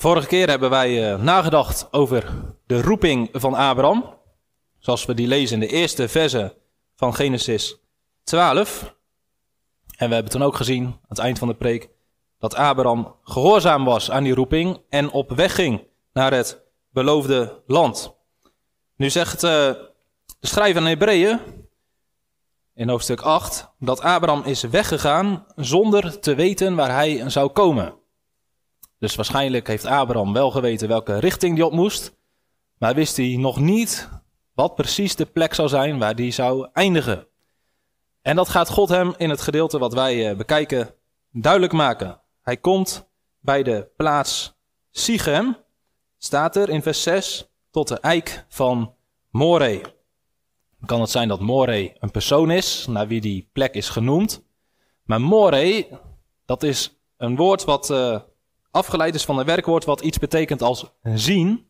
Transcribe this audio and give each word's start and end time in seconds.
Vorige 0.00 0.26
keer 0.26 0.48
hebben 0.48 0.70
wij 0.70 1.12
uh, 1.12 1.22
nagedacht 1.22 1.88
over 1.90 2.32
de 2.66 2.82
roeping 2.82 3.28
van 3.32 3.54
Abraham. 3.54 4.14
Zoals 4.78 5.04
we 5.04 5.14
die 5.14 5.26
lezen 5.26 5.62
in 5.62 5.68
de 5.68 5.74
eerste 5.74 6.08
verse 6.08 6.56
van 6.96 7.14
Genesis 7.14 7.76
12. 8.24 8.94
En 9.96 10.08
we 10.08 10.14
hebben 10.14 10.32
toen 10.32 10.42
ook 10.42 10.56
gezien, 10.56 10.84
aan 10.84 10.98
het 11.08 11.18
eind 11.18 11.38
van 11.38 11.48
de 11.48 11.54
preek, 11.54 11.88
dat 12.38 12.54
Abraham 12.54 13.16
gehoorzaam 13.22 13.84
was 13.84 14.10
aan 14.10 14.22
die 14.22 14.34
roeping 14.34 14.82
en 14.88 15.10
op 15.10 15.30
weg 15.30 15.54
ging 15.54 15.86
naar 16.12 16.32
het 16.32 16.62
beloofde 16.90 17.62
land. 17.66 18.14
Nu 18.96 19.10
zegt 19.10 19.44
uh, 19.44 19.50
de 19.50 19.92
schrijver 20.40 20.80
aan 20.80 20.88
Hebreeën 20.88 21.40
in 22.74 22.88
hoofdstuk 22.88 23.20
8 23.20 23.70
dat 23.78 24.00
Abraham 24.00 24.42
is 24.44 24.62
weggegaan 24.62 25.46
zonder 25.56 26.20
te 26.20 26.34
weten 26.34 26.74
waar 26.74 26.92
hij 26.92 27.30
zou 27.30 27.50
komen. 27.50 27.99
Dus 29.00 29.14
waarschijnlijk 29.14 29.66
heeft 29.66 29.84
Abraham 29.84 30.32
wel 30.32 30.50
geweten 30.50 30.88
welke 30.88 31.18
richting 31.18 31.56
hij 31.56 31.66
op 31.66 31.72
moest, 31.72 32.16
maar 32.78 32.94
wist 32.94 33.16
hij 33.16 33.36
nog 33.36 33.60
niet 33.60 34.08
wat 34.54 34.74
precies 34.74 35.16
de 35.16 35.26
plek 35.26 35.54
zou 35.54 35.68
zijn 35.68 35.98
waar 35.98 36.14
hij 36.14 36.30
zou 36.30 36.68
eindigen. 36.72 37.26
En 38.22 38.36
dat 38.36 38.48
gaat 38.48 38.68
God 38.68 38.88
hem 38.88 39.14
in 39.16 39.30
het 39.30 39.40
gedeelte 39.40 39.78
wat 39.78 39.92
wij 39.92 40.30
eh, 40.30 40.36
bekijken 40.36 40.94
duidelijk 41.30 41.72
maken. 41.72 42.20
Hij 42.42 42.56
komt 42.56 43.08
bij 43.38 43.62
de 43.62 43.88
plaats 43.96 44.54
Sichem, 44.90 45.56
staat 46.18 46.56
er 46.56 46.68
in 46.68 46.82
vers 46.82 47.02
6, 47.02 47.50
tot 47.70 47.88
de 47.88 47.98
eik 48.00 48.44
van 48.48 48.94
Moreh. 49.30 49.84
kan 50.84 51.00
het 51.00 51.10
zijn 51.10 51.28
dat 51.28 51.40
Moreh 51.40 51.94
een 51.98 52.10
persoon 52.10 52.50
is, 52.50 52.86
naar 52.86 53.08
wie 53.08 53.20
die 53.20 53.48
plek 53.52 53.74
is 53.74 53.88
genoemd. 53.88 54.42
Maar 55.04 55.20
Moreh, 55.20 55.92
dat 56.44 56.62
is 56.62 57.00
een 57.16 57.36
woord 57.36 57.64
wat 57.64 57.90
uh, 57.90 58.20
afgeleid 58.70 59.14
is 59.14 59.24
van 59.24 59.38
een 59.38 59.44
werkwoord 59.44 59.84
wat 59.84 60.00
iets 60.00 60.18
betekent 60.18 60.62
als 60.62 60.90
zien 61.02 61.66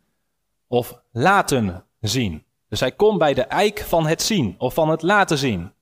of 0.66 1.02
laten 1.12 1.84
zien. 2.00 2.44
Dus 2.68 2.80
hij 2.80 2.92
komt 2.92 3.18
bij 3.18 3.34
de 3.34 3.42
eik 3.42 3.80
van 3.80 4.06
het 4.06 4.22
zien 4.22 4.54
of 4.58 4.74
van 4.74 4.88
het 4.88 5.02
laten 5.02 5.38
zien. 5.38 5.72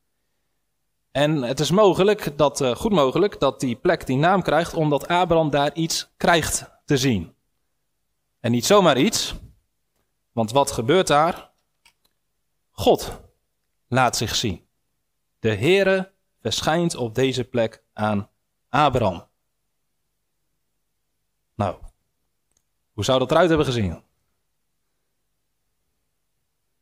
En 1.10 1.42
het 1.42 1.60
is 1.60 1.70
mogelijk, 1.70 2.36
dat, 2.36 2.60
uh, 2.60 2.74
goed 2.74 2.92
mogelijk, 2.92 3.40
dat 3.40 3.60
die 3.60 3.76
plek 3.76 4.06
die 4.06 4.16
naam 4.16 4.42
krijgt 4.42 4.74
omdat 4.74 5.08
Abraham 5.08 5.50
daar 5.50 5.74
iets 5.74 6.12
krijgt 6.16 6.70
te 6.84 6.96
zien. 6.96 7.34
En 8.40 8.50
niet 8.50 8.66
zomaar 8.66 8.98
iets, 8.98 9.34
want 10.32 10.50
wat 10.50 10.70
gebeurt 10.70 11.06
daar? 11.06 11.50
God 12.70 13.20
laat 13.88 14.16
zich 14.16 14.34
zien. 14.34 14.66
De 15.38 15.54
Heere 15.54 16.12
verschijnt 16.40 16.96
op 16.96 17.14
deze 17.14 17.44
plek 17.44 17.84
aan 17.92 18.30
Abraham. 18.68 19.27
Nou, 21.58 21.76
hoe 22.92 23.04
zou 23.04 23.18
dat 23.18 23.30
eruit 23.30 23.48
hebben 23.48 23.66
gezien? 23.66 24.02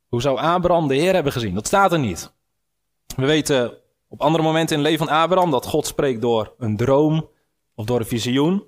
Hoe 0.08 0.20
zou 0.20 0.38
Abraham 0.38 0.88
de 0.88 0.94
Heer 0.94 1.14
hebben 1.14 1.32
gezien? 1.32 1.54
Dat 1.54 1.66
staat 1.66 1.92
er 1.92 1.98
niet. 1.98 2.32
We 3.16 3.26
weten 3.26 3.78
op 4.08 4.20
andere 4.20 4.44
momenten 4.44 4.76
in 4.76 4.82
het 4.82 4.90
leven 4.90 5.06
van 5.06 5.16
Abraham 5.16 5.50
dat 5.50 5.66
God 5.66 5.86
spreekt 5.86 6.20
door 6.20 6.54
een 6.58 6.76
droom 6.76 7.28
of 7.74 7.84
door 7.84 7.98
een 7.98 8.06
visioen. 8.06 8.64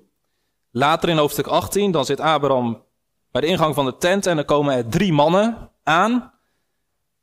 Later 0.71 1.09
in 1.09 1.17
hoofdstuk 1.17 1.47
18, 1.47 1.91
dan 1.91 2.05
zit 2.05 2.19
Abraham 2.19 2.83
bij 3.31 3.41
de 3.41 3.47
ingang 3.47 3.75
van 3.75 3.85
de 3.85 3.97
tent 3.97 4.25
en 4.25 4.37
er 4.37 4.45
komen 4.45 4.75
er 4.75 4.89
drie 4.89 5.13
mannen 5.13 5.71
aan. 5.83 6.33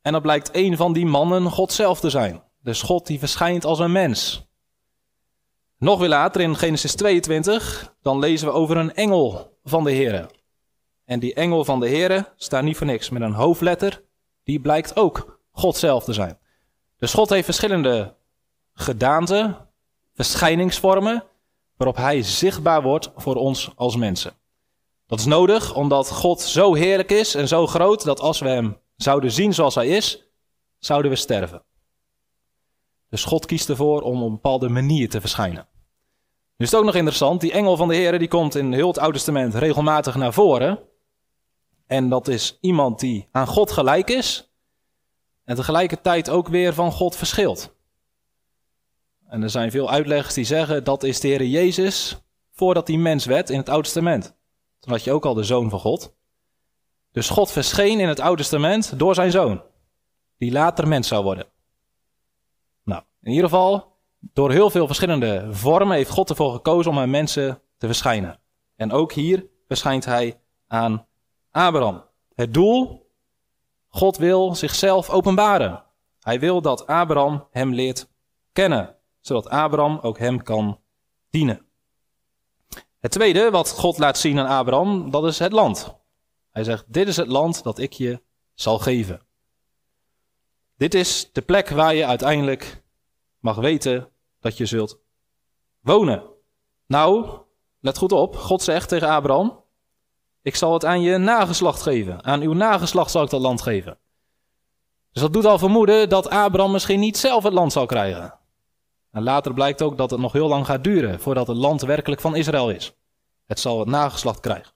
En 0.02 0.12
dan 0.12 0.22
blijkt 0.22 0.50
een 0.52 0.76
van 0.76 0.92
die 0.92 1.06
mannen 1.06 1.50
God 1.50 1.72
zelf 1.72 2.00
te 2.00 2.10
zijn. 2.10 2.42
Dus 2.62 2.82
God 2.82 3.06
die 3.06 3.18
verschijnt 3.18 3.64
als 3.64 3.78
een 3.78 3.92
mens. 3.92 4.45
Nog 5.78 5.98
weer 5.98 6.08
later 6.08 6.41
in 6.41 6.56
Genesis 6.56 6.94
22, 6.94 7.94
dan 8.02 8.19
lezen 8.19 8.48
we 8.48 8.55
over 8.55 8.77
een 8.77 8.94
engel 8.94 9.58
van 9.64 9.84
de 9.84 9.91
Heer. 9.91 10.27
En 11.05 11.20
die 11.20 11.34
engel 11.34 11.64
van 11.64 11.80
de 11.80 11.88
Heer 11.88 12.32
staat 12.36 12.62
niet 12.62 12.77
voor 12.77 12.86
niks 12.86 13.10
met 13.10 13.22
een 13.22 13.32
hoofdletter. 13.32 14.02
Die 14.44 14.60
blijkt 14.60 14.97
ook 14.97 15.41
God 15.50 15.77
zelf 15.77 16.04
te 16.04 16.12
zijn. 16.12 16.38
Dus 16.98 17.14
God 17.14 17.31
heeft 17.31 17.44
verschillende 17.44 18.14
gedaanten, 18.72 19.56
verschijningsvormen, 20.14 21.25
waarop 21.76 21.97
Hij 21.97 22.22
zichtbaar 22.22 22.82
wordt 22.82 23.10
voor 23.16 23.34
ons 23.34 23.70
als 23.75 23.97
mensen. 23.97 24.32
Dat 25.06 25.19
is 25.19 25.26
nodig 25.26 25.75
omdat 25.75 26.10
God 26.10 26.41
zo 26.41 26.75
heerlijk 26.75 27.10
is 27.10 27.34
en 27.34 27.48
zo 27.48 27.66
groot 27.66 28.04
dat 28.04 28.20
als 28.20 28.38
we 28.38 28.48
Hem 28.48 28.76
zouden 28.97 29.32
zien 29.32 29.54
zoals 29.54 29.75
Hij 29.75 29.88
is, 29.88 30.31
zouden 30.78 31.10
we 31.10 31.16
sterven. 31.16 31.62
Dus 33.16 33.25
God 33.25 33.47
kiest 33.47 33.69
ervoor 33.69 34.03
om 34.03 34.22
op 34.22 34.27
een 34.27 34.34
bepaalde 34.34 34.69
manier 34.69 35.09
te 35.09 35.21
verschijnen. 35.21 35.66
Nu 36.56 36.65
is 36.65 36.71
het 36.71 36.81
ook 36.81 36.87
nog 36.87 36.94
interessant, 36.94 37.41
die 37.41 37.53
engel 37.53 37.77
van 37.77 37.88
de 37.88 37.94
Heer 37.94 38.19
die 38.19 38.28
komt 38.28 38.54
in 38.54 38.72
heel 38.72 38.88
het 38.88 38.99
Oude 38.99 39.16
Testament 39.16 39.54
regelmatig 39.54 40.15
naar 40.15 40.32
voren. 40.32 40.78
En 41.87 42.09
dat 42.09 42.28
is 42.28 42.59
iemand 42.60 43.00
die 43.00 43.28
aan 43.32 43.47
God 43.47 43.71
gelijk 43.71 44.10
is 44.10 44.53
en 45.44 45.56
tegelijkertijd 45.56 46.31
ook 46.31 46.49
weer 46.49 46.75
van 46.75 46.93
God 46.93 47.16
verschilt. 47.16 47.75
En 49.28 49.43
er 49.43 49.50
zijn 49.50 49.71
veel 49.71 49.91
uitleggers 49.91 50.34
die 50.34 50.44
zeggen 50.44 50.84
dat 50.84 51.03
is 51.03 51.21
de 51.21 51.28
Heer 51.28 51.44
Jezus 51.44 52.19
voordat 52.53 52.88
hij 52.88 52.97
mens 52.97 53.25
werd 53.25 53.50
in 53.50 53.59
het 53.59 53.69
Oude 53.69 53.84
Testament. 53.84 54.37
Toen 54.81 54.93
had 54.93 55.05
je 55.05 55.12
ook 55.12 55.26
al 55.26 55.34
de 55.34 55.44
Zoon 55.44 55.71
van 55.71 55.81
God. 55.81 56.15
Dus 57.12 57.28
God 57.28 57.50
verscheen 57.53 58.00
in 58.00 58.09
het 58.09 58.21
Oude 58.21 58.43
Testament 58.43 58.99
door 58.99 59.15
zijn 59.15 59.31
Zoon, 59.31 59.62
die 60.38 60.53
later 60.53 60.88
mens 60.88 61.09
zou 61.09 61.25
worden. 61.25 61.55
In 63.26 63.32
ieder 63.32 63.48
geval, 63.48 63.97
door 64.19 64.50
heel 64.50 64.70
veel 64.70 64.87
verschillende 64.87 65.48
vormen 65.50 65.97
heeft 65.97 66.10
God 66.10 66.31
ervoor 66.31 66.53
gekozen 66.53 66.91
om 66.91 66.98
aan 66.98 67.10
mensen 67.10 67.62
te 67.78 67.87
verschijnen. 67.87 68.41
En 68.76 68.92
ook 68.92 69.12
hier 69.12 69.47
verschijnt 69.66 70.04
hij 70.04 70.41
aan 70.66 71.06
Abraham. 71.50 72.04
Het 72.34 72.54
doel, 72.54 73.10
God 73.88 74.16
wil 74.16 74.54
zichzelf 74.54 75.10
openbaren. 75.10 75.84
Hij 76.20 76.41
wil 76.41 76.60
dat 76.60 76.87
Abraham 76.87 77.47
hem 77.50 77.75
leert 77.75 78.09
kennen, 78.53 78.97
zodat 79.20 79.48
Abraham 79.48 79.98
ook 80.03 80.19
hem 80.19 80.43
kan 80.43 80.81
dienen. 81.31 81.66
Het 83.00 83.10
tweede 83.10 83.50
wat 83.50 83.70
God 83.70 83.98
laat 83.98 84.19
zien 84.19 84.38
aan 84.38 84.58
Abraham, 84.58 85.10
dat 85.10 85.25
is 85.25 85.38
het 85.38 85.53
land. 85.53 85.97
Hij 86.50 86.64
zegt, 86.64 86.93
dit 86.93 87.08
is 87.08 87.16
het 87.16 87.28
land 87.28 87.62
dat 87.62 87.78
ik 87.78 87.93
je 87.93 88.22
zal 88.54 88.78
geven. 88.78 89.20
Dit 90.76 90.94
is 90.94 91.32
de 91.32 91.43
plek 91.43 91.69
waar 91.69 91.94
je 91.94 92.06
uiteindelijk 92.06 92.84
mag 93.46 93.56
weten 93.56 94.08
dat 94.40 94.56
je 94.56 94.66
zult 94.66 94.98
wonen. 95.80 96.22
Nou, 96.86 97.28
let 97.80 97.98
goed 97.98 98.12
op, 98.12 98.36
God 98.36 98.62
zegt 98.62 98.88
tegen 98.88 99.08
Abraham, 99.08 99.64
ik 100.42 100.56
zal 100.56 100.72
het 100.72 100.84
aan 100.84 101.00
je 101.00 101.16
nageslacht 101.16 101.82
geven. 101.82 102.24
Aan 102.24 102.40
uw 102.40 102.52
nageslacht 102.52 103.10
zal 103.10 103.22
ik 103.22 103.30
dat 103.30 103.40
land 103.40 103.62
geven. 103.62 103.98
Dus 105.12 105.22
dat 105.22 105.32
doet 105.32 105.44
al 105.44 105.58
vermoeden 105.58 106.08
dat 106.08 106.30
Abraham 106.30 106.72
misschien 106.72 107.00
niet 107.00 107.16
zelf 107.16 107.42
het 107.42 107.52
land 107.52 107.72
zal 107.72 107.86
krijgen. 107.86 108.34
En 109.10 109.22
later 109.22 109.54
blijkt 109.54 109.82
ook 109.82 109.96
dat 109.96 110.10
het 110.10 110.20
nog 110.20 110.32
heel 110.32 110.48
lang 110.48 110.66
gaat 110.66 110.84
duren 110.84 111.20
voordat 111.20 111.46
het 111.46 111.56
land 111.56 111.82
werkelijk 111.82 112.20
van 112.20 112.36
Israël 112.36 112.70
is. 112.70 112.96
Het 113.46 113.60
zal 113.60 113.78
het 113.78 113.88
nageslacht 113.88 114.40
krijgen. 114.40 114.72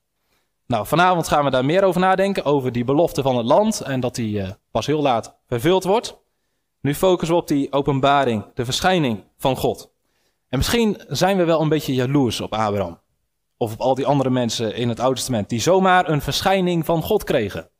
Nou, 0.66 0.86
vanavond 0.86 1.28
gaan 1.28 1.44
we 1.44 1.50
daar 1.50 1.64
meer 1.64 1.84
over 1.84 2.00
nadenken, 2.00 2.44
over 2.44 2.72
die 2.72 2.84
belofte 2.84 3.22
van 3.22 3.36
het 3.36 3.46
land 3.46 3.80
en 3.80 4.00
dat 4.00 4.14
die 4.14 4.40
uh, 4.40 4.50
pas 4.70 4.86
heel 4.86 5.02
laat 5.02 5.38
vervuld 5.46 5.84
wordt. 5.84 6.18
Nu 6.80 6.94
focussen 6.94 7.36
we 7.36 7.42
op 7.42 7.48
die 7.48 7.72
openbaring, 7.72 8.44
de 8.54 8.64
verschijning 8.64 9.24
van 9.36 9.56
God. 9.56 9.92
En 10.48 10.58
misschien 10.58 11.02
zijn 11.08 11.36
we 11.36 11.44
wel 11.44 11.60
een 11.60 11.68
beetje 11.68 11.94
jaloers 11.94 12.40
op 12.40 12.52
Abraham. 12.52 13.00
Of 13.56 13.72
op 13.72 13.80
al 13.80 13.94
die 13.94 14.06
andere 14.06 14.30
mensen 14.30 14.74
in 14.74 14.88
het 14.88 15.00
Oude 15.00 15.16
Testament 15.16 15.48
die 15.48 15.60
zomaar 15.60 16.08
een 16.08 16.20
verschijning 16.20 16.84
van 16.84 17.02
God 17.02 17.24
kregen. 17.24 17.70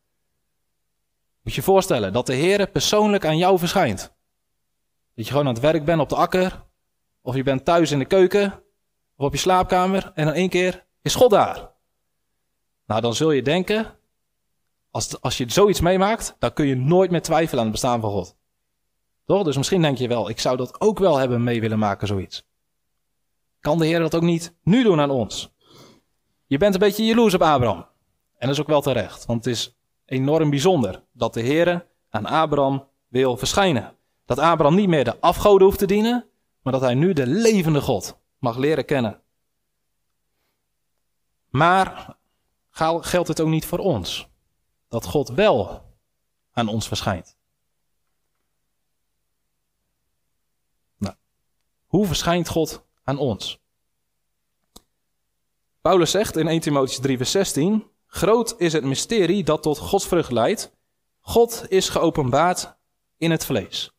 Moet 1.42 1.54
je 1.54 1.60
je 1.60 1.66
voorstellen 1.66 2.12
dat 2.12 2.26
de 2.26 2.34
Heer 2.34 2.70
persoonlijk 2.70 3.24
aan 3.24 3.38
jou 3.38 3.58
verschijnt. 3.58 4.14
Dat 5.14 5.24
je 5.24 5.30
gewoon 5.30 5.46
aan 5.46 5.54
het 5.54 5.62
werk 5.62 5.84
bent 5.84 6.00
op 6.00 6.08
de 6.08 6.16
akker, 6.16 6.64
of 7.22 7.34
je 7.34 7.42
bent 7.42 7.64
thuis 7.64 7.90
in 7.90 7.98
de 7.98 8.04
keuken, 8.04 8.62
of 9.16 9.26
op 9.26 9.32
je 9.32 9.38
slaapkamer, 9.38 10.12
en 10.14 10.24
dan 10.24 10.34
één 10.34 10.48
keer 10.48 10.86
is 11.02 11.14
God 11.14 11.30
daar. 11.30 11.70
Nou, 12.86 13.00
dan 13.00 13.14
zul 13.14 13.30
je 13.30 13.42
denken, 13.42 13.98
als, 14.90 15.20
als 15.20 15.38
je 15.38 15.50
zoiets 15.50 15.80
meemaakt, 15.80 16.36
dan 16.38 16.52
kun 16.52 16.66
je 16.66 16.76
nooit 16.76 17.10
meer 17.10 17.22
twijfelen 17.22 17.58
aan 17.58 17.70
het 17.70 17.80
bestaan 17.80 18.00
van 18.00 18.10
God. 18.10 18.36
Dus 19.38 19.56
misschien 19.56 19.82
denk 19.82 19.98
je 19.98 20.08
wel, 20.08 20.28
ik 20.28 20.40
zou 20.40 20.56
dat 20.56 20.80
ook 20.80 20.98
wel 20.98 21.16
hebben 21.16 21.42
mee 21.42 21.60
willen 21.60 21.78
maken, 21.78 22.06
zoiets. 22.06 22.48
Kan 23.60 23.78
de 23.78 23.86
Heer 23.86 23.98
dat 23.98 24.14
ook 24.14 24.22
niet 24.22 24.54
nu 24.62 24.82
doen 24.82 25.00
aan 25.00 25.10
ons? 25.10 25.52
Je 26.46 26.58
bent 26.58 26.74
een 26.74 26.80
beetje 26.80 27.04
jaloers 27.04 27.34
op 27.34 27.42
Abraham. 27.42 27.86
En 28.38 28.46
dat 28.46 28.50
is 28.50 28.60
ook 28.60 28.66
wel 28.66 28.80
terecht, 28.80 29.26
want 29.26 29.44
het 29.44 29.54
is 29.54 29.76
enorm 30.04 30.50
bijzonder 30.50 31.04
dat 31.12 31.34
de 31.34 31.40
Heer 31.40 31.86
aan 32.08 32.26
Abraham 32.26 32.88
wil 33.08 33.36
verschijnen. 33.36 33.96
Dat 34.24 34.38
Abraham 34.38 34.76
niet 34.76 34.88
meer 34.88 35.04
de 35.04 35.20
afgoden 35.20 35.66
hoeft 35.66 35.78
te 35.78 35.86
dienen, 35.86 36.26
maar 36.62 36.72
dat 36.72 36.82
hij 36.82 36.94
nu 36.94 37.12
de 37.12 37.26
levende 37.26 37.80
God 37.80 38.18
mag 38.38 38.56
leren 38.56 38.84
kennen. 38.84 39.20
Maar 41.48 42.16
geldt 43.00 43.28
het 43.28 43.40
ook 43.40 43.48
niet 43.48 43.66
voor 43.66 43.78
ons? 43.78 44.28
Dat 44.88 45.06
God 45.06 45.28
wel 45.28 45.82
aan 46.52 46.68
ons 46.68 46.88
verschijnt. 46.88 47.38
Hoe 51.90 52.06
verschijnt 52.06 52.48
God 52.48 52.82
aan 53.04 53.18
ons? 53.18 53.58
Paulus 55.80 56.10
zegt 56.10 56.36
in 56.36 56.48
1 56.48 56.60
Timotheüs 56.60 57.00
3 57.00 57.16
vers 57.16 57.30
16, 57.30 57.86
groot 58.06 58.54
is 58.58 58.72
het 58.72 58.84
mysterie 58.84 59.44
dat 59.44 59.62
tot 59.62 59.78
godsvrucht 59.78 60.30
leidt. 60.30 60.76
God 61.20 61.64
is 61.68 61.88
geopenbaard 61.88 62.76
in 63.16 63.30
het 63.30 63.44
vlees. 63.44 63.90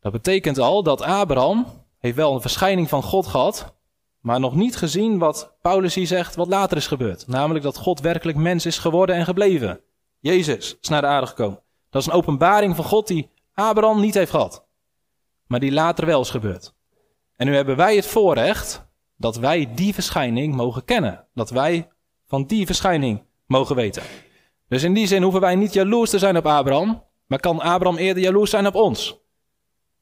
Dat 0.00 0.12
betekent 0.12 0.58
al 0.58 0.82
dat 0.82 1.00
Abraham 1.00 1.66
heeft 1.98 2.16
wel 2.16 2.34
een 2.34 2.40
verschijning 2.40 2.88
van 2.88 3.02
God 3.02 3.26
gehad, 3.26 3.74
maar 4.20 4.40
nog 4.40 4.54
niet 4.54 4.76
gezien 4.76 5.18
wat 5.18 5.52
Paulus 5.62 5.94
hier 5.94 6.06
zegt, 6.06 6.34
wat 6.34 6.48
later 6.48 6.76
is 6.76 6.86
gebeurd. 6.86 7.26
Namelijk 7.26 7.64
dat 7.64 7.76
God 7.76 8.00
werkelijk 8.00 8.38
mens 8.38 8.66
is 8.66 8.78
geworden 8.78 9.16
en 9.16 9.24
gebleven. 9.24 9.80
Jezus 10.18 10.76
is 10.80 10.88
naar 10.88 11.00
de 11.00 11.06
aarde 11.06 11.26
gekomen. 11.26 11.62
Dat 11.90 12.00
is 12.00 12.06
een 12.06 12.14
openbaring 12.14 12.76
van 12.76 12.84
God 12.84 13.06
die 13.06 13.30
Abraham 13.54 14.00
niet 14.00 14.14
heeft 14.14 14.30
gehad, 14.30 14.66
maar 15.52 15.60
die 15.60 15.72
later 15.72 16.06
wel 16.06 16.20
is 16.20 16.30
gebeurd. 16.30 16.74
En 17.36 17.46
nu 17.46 17.54
hebben 17.54 17.76
wij 17.76 17.96
het 17.96 18.06
voorrecht 18.06 18.86
dat 19.16 19.36
wij 19.36 19.74
die 19.74 19.94
verschijning 19.94 20.54
mogen 20.54 20.84
kennen. 20.84 21.26
Dat 21.34 21.50
wij 21.50 21.88
van 22.26 22.46
die 22.46 22.66
verschijning 22.66 23.24
mogen 23.46 23.76
weten. 23.76 24.02
Dus 24.68 24.82
in 24.82 24.94
die 24.94 25.06
zin 25.06 25.22
hoeven 25.22 25.40
wij 25.40 25.54
niet 25.54 25.72
jaloers 25.72 26.10
te 26.10 26.18
zijn 26.18 26.36
op 26.36 26.46
Abraham, 26.46 27.04
maar 27.26 27.40
kan 27.40 27.60
Abraham 27.60 27.98
eerder 27.98 28.22
jaloers 28.22 28.50
zijn 28.50 28.66
op 28.66 28.74
ons. 28.74 29.20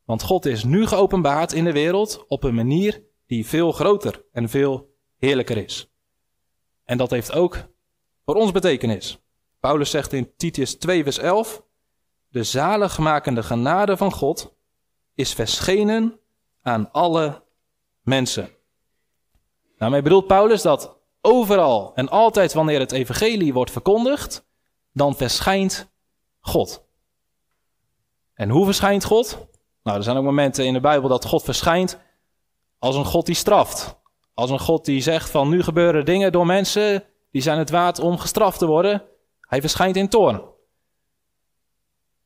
Want 0.05 0.23
God 0.23 0.47
is 0.47 0.65
nu 0.65 0.87
geopenbaard 0.87 1.53
in 1.53 1.65
de 1.65 1.73
wereld 1.73 2.25
op 2.29 2.45
een 2.45 2.55
manier 2.55 3.03
die 3.27 3.47
veel 3.47 3.73
groter 3.73 4.25
en 4.33 4.49
veel 4.49 4.95
heerlijker 5.19 5.57
is. 5.57 5.93
En 6.85 6.99
dat 6.99 7.11
heeft 7.11 7.33
ook 7.33 7.69
voor 8.25 8.35
ons 8.35 8.53
betekenis. 8.53 9.23
Paulus 9.61 9.91
zegt 9.91 10.13
in 10.13 10.33
Titus 10.37 10.75
2, 10.75 11.03
vers 11.03 11.19
11: 11.19 11.63
De 12.29 12.43
zaligmakende 12.43 13.43
genade 13.43 13.97
van 13.97 14.13
God 14.13 14.59
is 15.21 15.33
verschenen 15.33 16.19
aan 16.63 16.93
alle 16.93 17.43
mensen. 18.03 18.49
Daarmee 19.79 20.03
bedoelt 20.03 20.27
Paulus 20.27 20.63
dat 20.63 20.97
overal 21.21 21.93
en 21.95 22.09
altijd 22.09 22.53
wanneer 22.53 22.81
het 22.81 22.93
evangelie 22.93 23.53
wordt 23.53 23.71
verkondigd, 23.71 24.47
dan 24.93 25.17
verschijnt 25.17 25.91
God. 26.41 26.85
En 28.35 28.49
hoe 28.49 28.65
verschijnt 28.65 29.05
God? 29.05 29.47
Nou, 29.83 29.97
er 29.97 30.03
zijn 30.03 30.17
ook 30.17 30.25
momenten 30.25 30.67
in 30.67 30.73
de 30.73 30.81
Bijbel 30.81 31.09
dat 31.09 31.25
God 31.25 31.43
verschijnt 31.43 31.99
als 32.79 32.97
een 32.97 33.05
God 33.05 33.27
die 33.27 33.35
straft. 33.35 33.99
Als 34.35 34.51
een 34.51 34.61
God 34.61 34.85
die 34.85 35.01
zegt 35.01 35.31
van 35.31 35.49
nu 35.49 35.63
gebeuren 35.63 36.05
dingen 36.05 36.33
door 36.33 36.47
mensen 36.47 37.05
die 37.31 37.43
zijn 37.43 37.59
het 37.59 37.71
waard 37.71 37.99
om 37.99 38.19
gestraft 38.19 38.59
te 38.59 38.67
worden. 38.67 39.03
Hij 39.41 39.61
verschijnt 39.61 39.97
in 39.97 40.09
toorn. 40.09 40.43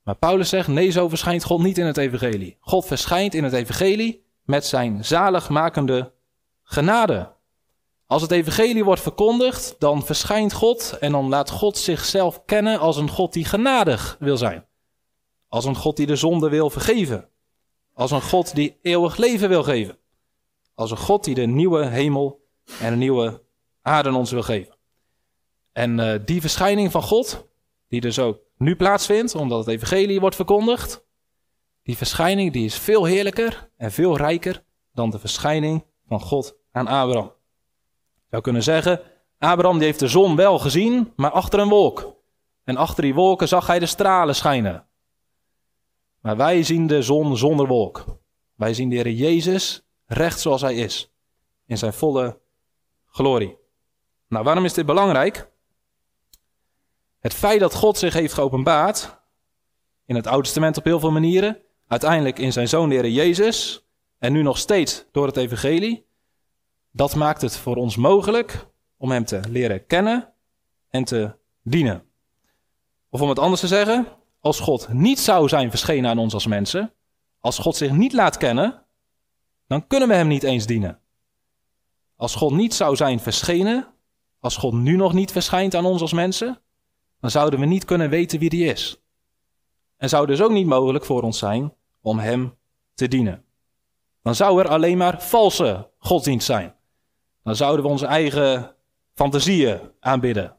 Maar 0.05 0.17
Paulus 0.17 0.49
zegt 0.49 0.69
nee, 0.69 0.91
zo 0.91 1.09
verschijnt 1.09 1.45
God 1.45 1.62
niet 1.62 1.79
in 1.79 1.87
het 1.87 1.97
evangelie. 1.97 2.56
God 2.61 2.87
verschijnt 2.87 3.35
in 3.35 3.45
het 3.45 3.53
evangelie 3.53 4.25
met 4.43 4.67
zijn 4.67 5.05
zaligmakende 5.05 6.12
genade. 6.62 7.33
Als 8.06 8.23
het 8.23 8.31
evangelie 8.31 8.85
wordt 8.85 9.01
verkondigd, 9.01 9.77
dan 9.79 10.05
verschijnt 10.05 10.53
God 10.53 10.97
en 11.01 11.12
dan 11.12 11.29
laat 11.29 11.51
God 11.51 11.79
zichzelf 11.79 12.45
kennen 12.45 12.79
als 12.79 12.97
een 12.97 13.09
God 13.09 13.33
die 13.33 13.45
genadig 13.45 14.17
wil 14.19 14.37
zijn. 14.37 14.67
Als 15.49 15.65
een 15.65 15.77
God 15.77 15.97
die 15.97 16.06
de 16.06 16.17
zonde 16.17 16.49
wil 16.49 16.71
vergeven. 16.71 17.29
Als 17.95 18.11
een 18.11 18.23
God 18.23 18.55
die 18.55 18.79
eeuwig 18.83 19.17
leven 19.17 19.49
wil 19.49 19.62
geven. 19.62 19.99
Als 20.75 20.91
een 20.91 20.97
God 20.97 21.25
die 21.25 21.35
de 21.35 21.47
nieuwe 21.47 21.87
hemel 21.87 22.45
en 22.81 22.93
een 22.93 22.99
nieuwe 22.99 23.43
aarde 23.83 24.12
ons 24.12 24.31
wil 24.31 24.43
geven. 24.43 24.77
En 25.73 25.99
uh, 25.99 26.15
die 26.25 26.41
verschijning 26.41 26.91
van 26.91 27.03
God, 27.03 27.47
die 27.89 28.01
dus 28.01 28.19
ook 28.19 28.39
nu 28.65 28.77
plaatsvindt, 28.77 29.35
omdat 29.35 29.59
het 29.59 29.69
evangelie 29.69 30.21
wordt 30.21 30.37
verkondigd, 30.37 31.07
die 31.83 31.97
verschijning 31.97 32.53
die 32.53 32.65
is 32.65 32.79
veel 32.79 33.05
heerlijker 33.05 33.71
en 33.77 33.93
veel 33.93 34.17
rijker 34.17 34.65
dan 34.93 35.11
de 35.11 35.19
verschijning 35.19 35.85
van 36.07 36.21
God 36.21 36.57
aan 36.73 36.87
Abraham. 36.87 37.33
Je 38.15 38.31
zou 38.31 38.43
kunnen 38.43 38.63
zeggen, 38.63 39.01
Abraham 39.39 39.77
die 39.77 39.87
heeft 39.87 39.99
de 39.99 40.09
zon 40.09 40.37
wel 40.37 40.59
gezien, 40.59 41.13
maar 41.17 41.31
achter 41.31 41.61
een 41.61 41.69
wolk. 41.69 42.17
En 42.65 42.77
achter 42.77 43.03
die 43.03 43.15
wolken 43.15 43.49
zag 43.49 43.67
hij 43.67 43.79
de 43.79 43.87
stralen 43.87 44.35
schijnen. 44.35 44.87
Maar 46.21 46.37
wij 46.37 46.63
zien 46.63 46.87
de 46.87 47.03
zon 47.03 47.37
zonder 47.37 47.67
wolk. 47.67 48.05
Wij 48.55 48.75
zien 48.75 48.89
de 48.89 48.97
Heer 48.97 49.11
Jezus 49.11 49.87
recht 50.07 50.41
zoals 50.41 50.61
hij 50.61 50.75
is. 50.75 51.13
In 51.67 51.79
zijn 51.79 51.93
volle 51.93 52.41
glorie. 53.07 53.59
Nou, 54.29 54.45
waarom 54.45 54.65
is 54.65 54.75
dit 54.75 54.87
belangrijk? 54.87 55.53
Het 57.25 57.35
feit 57.35 57.61
dat 57.61 57.75
God 57.75 57.99
zich 57.99 58.15
heeft 58.15 58.35
geopenbaard, 58.35 59.19
in 60.06 60.15
het 60.15 60.26
Oude 60.26 60.43
Testament 60.43 60.76
op 60.76 60.85
heel 60.85 61.00
veel 61.00 61.11
manieren, 61.11 61.59
uiteindelijk 61.87 62.38
in 62.38 62.53
zijn 62.53 62.69
Zoon 62.69 62.88
de 62.88 63.12
Jezus, 63.12 63.87
en 64.19 64.32
nu 64.32 64.43
nog 64.43 64.59
steeds 64.59 65.05
door 65.12 65.26
het 65.26 65.37
Evangelie, 65.37 66.06
dat 66.91 67.15
maakt 67.15 67.41
het 67.41 67.56
voor 67.56 67.76
ons 67.76 67.97
mogelijk 67.97 68.67
om 68.97 69.11
Hem 69.11 69.25
te 69.25 69.41
leren 69.49 69.87
kennen 69.87 70.32
en 70.91 71.05
te 71.05 71.35
dienen. 71.62 72.05
Of 73.11 73.21
om 73.21 73.29
het 73.29 73.38
anders 73.38 73.61
te 73.61 73.67
zeggen, 73.67 74.06
als 74.41 74.61
God 74.61 74.88
niet 74.93 75.20
zou 75.20 75.49
zijn 75.49 75.70
verschenen 75.70 76.11
aan 76.11 76.19
ons 76.19 76.35
als 76.35 76.47
mensen, 76.47 76.93
als 77.41 77.59
God 77.59 77.77
zich 77.77 77.91
niet 77.91 78.12
laat 78.12 78.37
kennen, 78.37 78.82
dan 79.67 79.87
kunnen 79.87 80.09
we 80.09 80.15
Hem 80.15 80.29
niet 80.29 80.43
eens 80.43 80.67
dienen. 80.67 81.00
Als 82.17 82.35
God 82.35 82.53
niet 82.53 82.75
zou 82.75 82.97
zijn 82.97 83.20
verschenen, 83.20 83.87
als 84.41 84.56
God 84.56 84.73
nu 84.73 84.97
nog 84.97 85.12
niet 85.12 85.32
verschijnt 85.32 85.75
aan 85.75 85.85
ons 85.85 86.00
als 86.00 86.12
mensen, 86.12 86.59
dan 87.25 87.32
zouden 87.32 87.61
we 87.61 87.67
niet 87.67 87.85
kunnen 87.85 88.11
weten 88.11 88.38
wie 88.38 88.49
die 88.49 88.65
is. 88.65 89.03
En 89.97 90.09
zou 90.09 90.26
dus 90.26 90.43
ook 90.43 90.50
niet 90.50 90.67
mogelijk 90.67 91.05
voor 91.05 91.23
ons 91.23 91.38
zijn 91.38 91.75
om 92.00 92.19
Hem 92.19 92.56
te 92.94 93.09
dienen. 93.09 93.44
Dan 94.23 94.35
zou 94.35 94.61
er 94.61 94.69
alleen 94.69 94.99
maar 94.99 95.23
valse 95.23 95.91
godsdienst 95.99 96.47
zijn. 96.47 96.75
Dan 97.43 97.56
zouden 97.56 97.85
we 97.85 97.91
onze 97.91 98.06
eigen 98.06 98.75
fantasieën 99.15 99.81
aanbidden. 100.00 100.56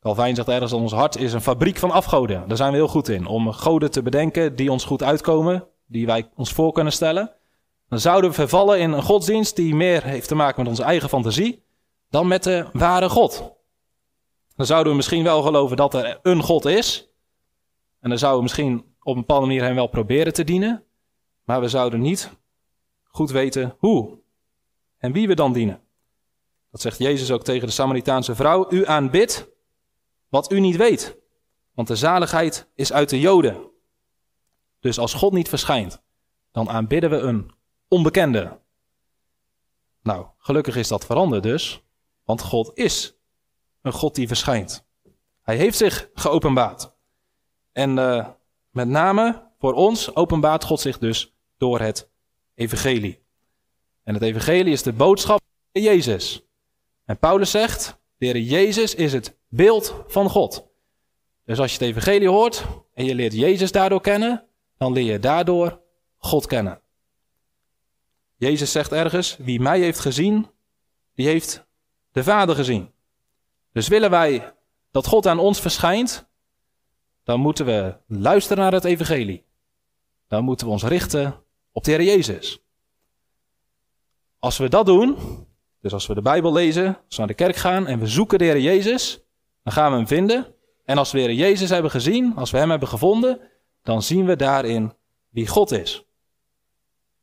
Calvijn 0.00 0.34
zegt 0.34 0.48
ergens 0.48 0.70
dat 0.70 0.80
ons 0.80 0.92
hart 0.92 1.16
is 1.16 1.32
een 1.32 1.40
fabriek 1.40 1.76
van 1.76 1.90
afgoden. 1.90 2.48
Daar 2.48 2.56
zijn 2.56 2.70
we 2.70 2.76
heel 2.76 2.88
goed 2.88 3.08
in. 3.08 3.26
Om 3.26 3.52
goden 3.52 3.90
te 3.90 4.02
bedenken 4.02 4.56
die 4.56 4.72
ons 4.72 4.84
goed 4.84 5.02
uitkomen, 5.02 5.66
die 5.86 6.06
wij 6.06 6.28
ons 6.36 6.52
voor 6.52 6.72
kunnen 6.72 6.92
stellen. 6.92 7.32
Dan 7.88 8.00
zouden 8.00 8.30
we 8.30 8.36
vervallen 8.36 8.80
in 8.80 8.92
een 8.92 9.02
godsdienst 9.02 9.56
die 9.56 9.74
meer 9.74 10.04
heeft 10.04 10.28
te 10.28 10.34
maken 10.34 10.60
met 10.60 10.70
onze 10.70 10.82
eigen 10.82 11.08
fantasie 11.08 11.62
dan 12.10 12.26
met 12.26 12.42
de 12.42 12.66
ware 12.72 13.08
God. 13.08 13.60
Dan 14.56 14.66
zouden 14.66 14.90
we 14.90 14.96
misschien 14.96 15.24
wel 15.24 15.42
geloven 15.42 15.76
dat 15.76 15.94
er 15.94 16.18
een 16.22 16.42
God 16.42 16.64
is. 16.64 17.08
En 18.00 18.08
dan 18.08 18.18
zouden 18.18 18.38
we 18.38 18.44
misschien 18.44 18.94
op 19.00 19.14
een 19.14 19.20
bepaalde 19.20 19.46
manier 19.46 19.62
hem 19.62 19.74
wel 19.74 19.86
proberen 19.86 20.32
te 20.32 20.44
dienen. 20.44 20.84
Maar 21.44 21.60
we 21.60 21.68
zouden 21.68 22.00
niet 22.00 22.30
goed 23.02 23.30
weten 23.30 23.76
hoe 23.78 24.18
en 24.98 25.12
wie 25.12 25.28
we 25.28 25.34
dan 25.34 25.52
dienen. 25.52 25.82
Dat 26.70 26.80
zegt 26.80 26.98
Jezus 26.98 27.30
ook 27.30 27.44
tegen 27.44 27.66
de 27.66 27.72
Samaritaanse 27.72 28.34
vrouw. 28.34 28.72
U 28.72 28.86
aanbidt 28.86 29.48
wat 30.28 30.52
u 30.52 30.60
niet 30.60 30.76
weet. 30.76 31.18
Want 31.74 31.88
de 31.88 31.96
zaligheid 31.96 32.70
is 32.74 32.92
uit 32.92 33.08
de 33.08 33.20
Joden. 33.20 33.70
Dus 34.80 34.98
als 34.98 35.14
God 35.14 35.32
niet 35.32 35.48
verschijnt, 35.48 36.02
dan 36.50 36.68
aanbidden 36.68 37.10
we 37.10 37.16
een 37.16 37.50
onbekende. 37.88 38.60
Nou, 40.02 40.26
gelukkig 40.38 40.76
is 40.76 40.88
dat 40.88 41.06
veranderd 41.06 41.42
dus, 41.42 41.82
want 42.24 42.42
God 42.42 42.70
is 42.74 43.16
een 43.82 43.92
God 43.92 44.14
die 44.14 44.26
verschijnt. 44.26 44.86
Hij 45.42 45.56
heeft 45.56 45.76
zich 45.76 46.10
geopenbaard. 46.14 46.92
En 47.72 47.96
uh, 47.96 48.28
met 48.70 48.88
name 48.88 49.50
voor 49.58 49.72
ons 49.72 50.14
openbaart 50.14 50.64
God 50.64 50.80
zich 50.80 50.98
dus 50.98 51.34
door 51.56 51.80
het 51.80 52.10
evangelie. 52.54 53.22
En 54.04 54.14
het 54.14 54.22
evangelie 54.22 54.72
is 54.72 54.82
de 54.82 54.92
boodschap 54.92 55.40
van 55.72 55.82
Jezus. 55.82 56.46
En 57.04 57.18
Paulus 57.18 57.50
zegt, 57.50 58.00
de 58.18 58.44
Jezus 58.44 58.94
is 58.94 59.12
het 59.12 59.36
beeld 59.48 59.94
van 60.06 60.28
God. 60.28 60.70
Dus 61.44 61.58
als 61.58 61.74
je 61.74 61.78
het 61.78 61.88
evangelie 61.88 62.28
hoort 62.28 62.64
en 62.94 63.04
je 63.04 63.14
leert 63.14 63.32
Jezus 63.32 63.72
daardoor 63.72 64.00
kennen, 64.00 64.46
dan 64.78 64.92
leer 64.92 65.12
je 65.12 65.18
daardoor 65.18 65.80
God 66.16 66.46
kennen. 66.46 66.80
Jezus 68.36 68.72
zegt 68.72 68.92
ergens, 68.92 69.36
wie 69.36 69.60
mij 69.60 69.80
heeft 69.80 69.98
gezien, 69.98 70.50
die 71.14 71.26
heeft 71.26 71.66
de 72.12 72.24
Vader 72.24 72.54
gezien. 72.54 72.91
Dus 73.72 73.88
willen 73.88 74.10
wij 74.10 74.54
dat 74.90 75.06
God 75.06 75.26
aan 75.26 75.38
ons 75.38 75.60
verschijnt, 75.60 76.26
dan 77.24 77.40
moeten 77.40 77.66
we 77.66 77.96
luisteren 78.06 78.62
naar 78.62 78.72
het 78.72 78.84
evangelie. 78.84 79.44
Dan 80.28 80.44
moeten 80.44 80.66
we 80.66 80.72
ons 80.72 80.82
richten 80.82 81.42
op 81.72 81.84
de 81.84 81.90
Heer 81.90 82.02
Jezus. 82.02 82.62
Als 84.38 84.58
we 84.58 84.68
dat 84.68 84.86
doen, 84.86 85.16
dus 85.80 85.92
als 85.92 86.06
we 86.06 86.14
de 86.14 86.22
Bijbel 86.22 86.52
lezen, 86.52 86.86
als 86.86 86.96
we 87.08 87.16
naar 87.16 87.26
de 87.26 87.34
kerk 87.34 87.56
gaan 87.56 87.86
en 87.86 87.98
we 87.98 88.06
zoeken 88.06 88.38
de 88.38 88.44
Heer 88.44 88.60
Jezus, 88.60 89.24
dan 89.62 89.72
gaan 89.72 89.90
we 89.90 89.96
hem 89.96 90.06
vinden. 90.06 90.54
En 90.84 90.98
als 90.98 91.12
we 91.12 91.18
de 91.18 91.24
Heer 91.24 91.34
Jezus 91.34 91.70
hebben 91.70 91.90
gezien, 91.90 92.36
als 92.36 92.50
we 92.50 92.58
hem 92.58 92.70
hebben 92.70 92.88
gevonden, 92.88 93.40
dan 93.82 94.02
zien 94.02 94.26
we 94.26 94.36
daarin 94.36 94.92
wie 95.28 95.46
God 95.46 95.70
is. 95.70 96.04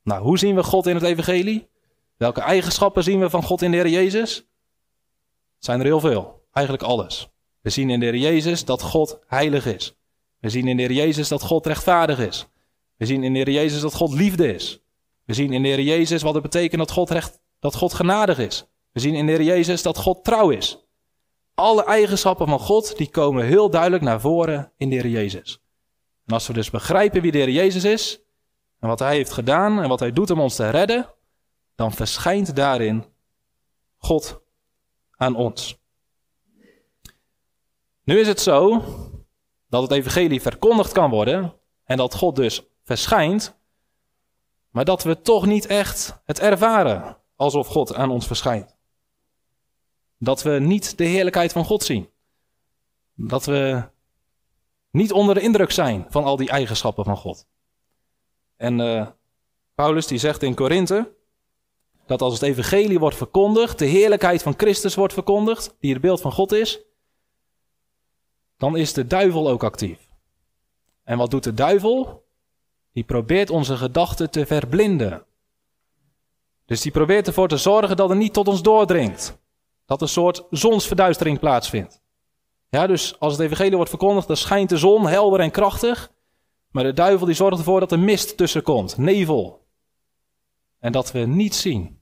Nou, 0.03 0.21
hoe 0.21 0.37
zien 0.37 0.55
we 0.55 0.63
God 0.63 0.87
in 0.87 0.95
het 0.95 1.03
Evangelie? 1.03 1.69
Welke 2.17 2.41
eigenschappen 2.41 3.03
zien 3.03 3.19
we 3.19 3.29
van 3.29 3.43
God 3.43 3.61
in 3.61 3.71
de 3.71 3.77
Heer 3.77 3.89
Jezus? 3.89 4.35
Het 5.55 5.65
zijn 5.65 5.79
er 5.79 5.85
heel 5.85 5.99
veel. 5.99 6.38
Eigenlijk 6.51 6.87
alles. 6.87 7.29
We 7.61 7.69
zien 7.69 7.89
in 7.89 7.99
de 7.99 8.05
Heer 8.05 8.17
Jezus 8.17 8.65
dat 8.65 8.81
God 8.81 9.19
heilig 9.27 9.65
is. 9.65 9.95
We 10.39 10.49
zien 10.49 10.67
in 10.67 10.77
de 10.77 10.93
Jezus 10.93 11.27
dat 11.27 11.41
God 11.41 11.65
rechtvaardig 11.65 12.19
is. 12.19 12.47
We 12.97 13.05
zien 13.05 13.23
in 13.23 13.33
de 13.33 13.51
Jezus 13.51 13.81
dat 13.81 13.93
God 13.93 14.13
liefde 14.13 14.53
is. 14.53 14.81
We 15.25 15.33
zien 15.33 15.53
in 15.53 15.61
de 15.61 15.67
Heer 15.67 15.81
Jezus 15.81 16.21
wat 16.21 16.33
het 16.33 16.43
betekent 16.43 16.79
dat 16.79 16.91
God, 16.91 17.09
recht, 17.09 17.39
dat 17.59 17.75
God 17.75 17.93
genadig 17.93 18.37
is. 18.39 18.65
We 18.91 18.99
zien 18.99 19.15
in 19.15 19.25
de 19.25 19.31
Heer 19.31 19.43
Jezus 19.43 19.81
dat 19.81 19.97
God 19.97 20.23
trouw 20.23 20.49
is. 20.49 20.87
Alle 21.53 21.83
eigenschappen 21.83 22.47
van 22.47 22.59
God 22.59 22.97
die 22.97 23.09
komen 23.09 23.45
heel 23.45 23.69
duidelijk 23.69 24.03
naar 24.03 24.21
voren 24.21 24.71
in 24.77 24.89
de 24.89 24.95
Heer 24.95 25.07
Jezus. 25.07 25.61
En 26.25 26.33
als 26.33 26.47
we 26.47 26.53
dus 26.53 26.69
begrijpen 26.69 27.21
wie 27.21 27.31
de 27.31 27.51
Jezus 27.51 27.83
is 27.83 28.21
en 28.79 28.87
wat 28.87 28.99
Hij 28.99 29.15
heeft 29.15 29.31
gedaan 29.31 29.81
en 29.81 29.89
wat 29.89 29.99
Hij 29.99 30.11
doet 30.11 30.29
om 30.29 30.39
ons 30.39 30.55
te 30.55 30.69
redden, 30.69 31.13
dan 31.75 31.91
verschijnt 31.91 32.55
daarin 32.55 33.05
God 33.97 34.41
aan 35.15 35.35
ons. 35.35 35.78
Nu 38.09 38.19
is 38.19 38.27
het 38.27 38.41
zo 38.41 38.83
dat 39.67 39.81
het 39.81 39.91
evangelie 39.91 40.41
verkondigd 40.41 40.91
kan 40.91 41.09
worden 41.09 41.53
en 41.83 41.97
dat 41.97 42.15
God 42.15 42.35
dus 42.35 42.63
verschijnt, 42.83 43.59
maar 44.69 44.85
dat 44.85 45.03
we 45.03 45.21
toch 45.21 45.45
niet 45.45 45.65
echt 45.65 46.21
het 46.25 46.39
ervaren 46.39 47.17
alsof 47.35 47.67
God 47.67 47.95
aan 47.95 48.09
ons 48.09 48.27
verschijnt. 48.27 48.75
Dat 50.17 50.41
we 50.41 50.51
niet 50.51 50.97
de 50.97 51.03
heerlijkheid 51.03 51.51
van 51.51 51.65
God 51.65 51.83
zien. 51.83 52.09
Dat 53.15 53.45
we 53.45 53.83
niet 54.91 55.11
onder 55.11 55.35
de 55.35 55.41
indruk 55.41 55.71
zijn 55.71 56.05
van 56.09 56.23
al 56.23 56.35
die 56.35 56.49
eigenschappen 56.49 57.05
van 57.05 57.17
God. 57.17 57.47
En 58.55 58.79
uh, 58.79 59.07
Paulus 59.75 60.07
die 60.07 60.19
zegt 60.19 60.43
in 60.43 60.55
Korinthe 60.55 61.15
dat 62.05 62.21
als 62.21 62.33
het 62.33 62.41
evangelie 62.41 62.99
wordt 62.99 63.17
verkondigd, 63.17 63.79
de 63.79 63.85
heerlijkheid 63.85 64.41
van 64.41 64.53
Christus 64.57 64.95
wordt 64.95 65.13
verkondigd, 65.13 65.75
die 65.79 65.91
het 65.91 66.01
beeld 66.01 66.21
van 66.21 66.31
God 66.31 66.51
is, 66.51 66.87
dan 68.59 68.77
is 68.77 68.93
de 68.93 69.07
duivel 69.07 69.49
ook 69.49 69.63
actief. 69.63 70.07
En 71.03 71.17
wat 71.17 71.31
doet 71.31 71.43
de 71.43 71.53
duivel? 71.53 72.25
Die 72.91 73.03
probeert 73.03 73.49
onze 73.49 73.77
gedachten 73.77 74.29
te 74.29 74.45
verblinden. 74.45 75.25
Dus 76.65 76.81
die 76.81 76.91
probeert 76.91 77.27
ervoor 77.27 77.47
te 77.47 77.57
zorgen 77.57 77.97
dat 77.97 78.09
het 78.09 78.17
niet 78.17 78.33
tot 78.33 78.47
ons 78.47 78.61
doordringt. 78.61 79.39
Dat 79.85 80.01
een 80.01 80.07
soort 80.07 80.45
zonsverduistering 80.49 81.39
plaatsvindt. 81.39 82.01
Ja, 82.69 82.87
dus 82.87 83.19
als 83.19 83.33
het 83.33 83.41
evangelie 83.41 83.75
wordt 83.75 83.89
verkondigd, 83.89 84.27
dan 84.27 84.37
schijnt 84.37 84.69
de 84.69 84.77
zon 84.77 85.07
helder 85.07 85.39
en 85.39 85.51
krachtig. 85.51 86.11
Maar 86.71 86.83
de 86.83 86.93
duivel 86.93 87.25
die 87.25 87.35
zorgt 87.35 87.57
ervoor 87.57 87.79
dat 87.79 87.91
er 87.91 87.99
mist 87.99 88.37
tussen 88.37 88.63
komt, 88.63 88.97
nevel. 88.97 89.65
En 90.79 90.91
dat 90.91 91.11
we 91.11 91.19
niet 91.19 91.55
zien 91.55 92.01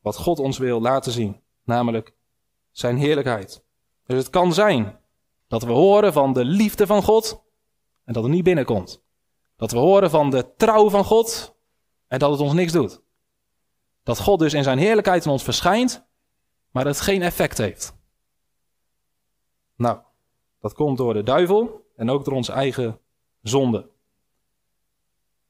wat 0.00 0.16
God 0.16 0.38
ons 0.38 0.58
wil 0.58 0.80
laten 0.80 1.12
zien, 1.12 1.40
namelijk 1.64 2.14
zijn 2.70 2.96
heerlijkheid. 2.96 3.64
Dus 4.06 4.18
het 4.18 4.30
kan 4.30 4.54
zijn 4.54 4.98
dat 5.48 5.62
we 5.62 5.72
horen 5.72 6.12
van 6.12 6.32
de 6.32 6.44
liefde 6.44 6.86
van 6.86 7.02
God 7.02 7.42
en 8.04 8.12
dat 8.12 8.22
het 8.22 8.32
niet 8.32 8.44
binnenkomt. 8.44 9.02
Dat 9.56 9.70
we 9.70 9.78
horen 9.78 10.10
van 10.10 10.30
de 10.30 10.54
trouw 10.56 10.90
van 10.90 11.04
God 11.04 11.56
en 12.06 12.18
dat 12.18 12.30
het 12.30 12.40
ons 12.40 12.52
niks 12.52 12.72
doet. 12.72 13.02
Dat 14.02 14.20
God 14.20 14.38
dus 14.38 14.54
in 14.54 14.62
zijn 14.62 14.78
heerlijkheid 14.78 15.24
in 15.24 15.30
ons 15.30 15.42
verschijnt, 15.42 16.06
maar 16.70 16.86
het 16.86 17.00
geen 17.00 17.22
effect 17.22 17.58
heeft. 17.58 17.96
Nou, 19.76 19.98
dat 20.60 20.74
komt 20.74 20.96
door 20.96 21.14
de 21.14 21.22
duivel 21.22 21.86
en 21.96 22.10
ook 22.10 22.24
door 22.24 22.34
onze 22.34 22.52
eigen 22.52 23.00
zonde. 23.42 23.88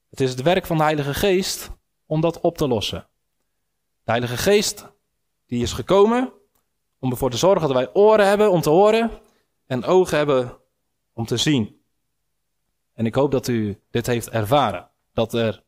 Het 0.09 0.21
is 0.21 0.29
het 0.29 0.41
werk 0.41 0.65
van 0.65 0.77
de 0.77 0.83
Heilige 0.83 1.13
Geest 1.13 1.69
om 2.05 2.21
dat 2.21 2.39
op 2.39 2.57
te 2.57 2.67
lossen. 2.67 3.07
De 4.03 4.11
Heilige 4.11 4.37
Geest, 4.37 4.91
die 5.45 5.61
is 5.61 5.73
gekomen 5.73 6.33
om 6.99 7.11
ervoor 7.11 7.29
te 7.29 7.37
zorgen 7.37 7.67
dat 7.67 7.77
wij 7.77 7.93
oren 7.93 8.27
hebben 8.27 8.51
om 8.51 8.61
te 8.61 8.69
horen 8.69 9.11
en 9.67 9.83
ogen 9.83 10.17
hebben 10.17 10.57
om 11.13 11.25
te 11.25 11.37
zien. 11.37 11.81
En 12.93 13.05
ik 13.05 13.15
hoop 13.15 13.31
dat 13.31 13.47
u 13.47 13.81
dit 13.91 14.07
heeft 14.07 14.29
ervaren. 14.29 14.89
Dat 15.13 15.33
er 15.33 15.63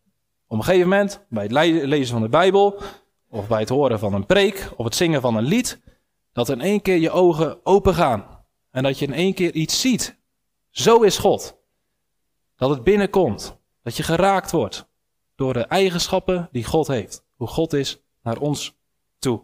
op 0.47 0.57
een 0.57 0.63
gegeven 0.63 0.89
moment, 0.89 1.25
bij 1.29 1.43
het 1.43 1.51
lezen 1.85 2.13
van 2.13 2.21
de 2.21 2.29
Bijbel, 2.29 2.81
of 3.29 3.47
bij 3.47 3.59
het 3.59 3.69
horen 3.69 3.99
van 3.99 4.13
een 4.13 4.25
preek, 4.25 4.71
of 4.75 4.85
het 4.85 4.95
zingen 4.95 5.21
van 5.21 5.35
een 5.35 5.43
lied, 5.43 5.81
dat 6.33 6.49
in 6.49 6.61
één 6.61 6.81
keer 6.81 6.97
je 6.97 7.11
ogen 7.11 7.65
open 7.65 7.93
gaan. 7.93 8.45
En 8.71 8.83
dat 8.83 8.99
je 8.99 9.05
in 9.05 9.13
één 9.13 9.33
keer 9.33 9.53
iets 9.53 9.81
ziet. 9.81 10.19
Zo 10.69 11.01
is 11.01 11.17
God. 11.17 11.57
Dat 12.55 12.69
het 12.69 12.83
binnenkomt. 12.83 13.57
Dat 13.83 13.97
je 13.97 14.03
geraakt 14.03 14.51
wordt 14.51 14.89
door 15.35 15.53
de 15.53 15.65
eigenschappen 15.65 16.49
die 16.51 16.63
God 16.63 16.87
heeft. 16.87 17.25
Hoe 17.35 17.47
God 17.47 17.73
is 17.73 18.01
naar 18.21 18.37
ons 18.37 18.77
toe. 19.19 19.43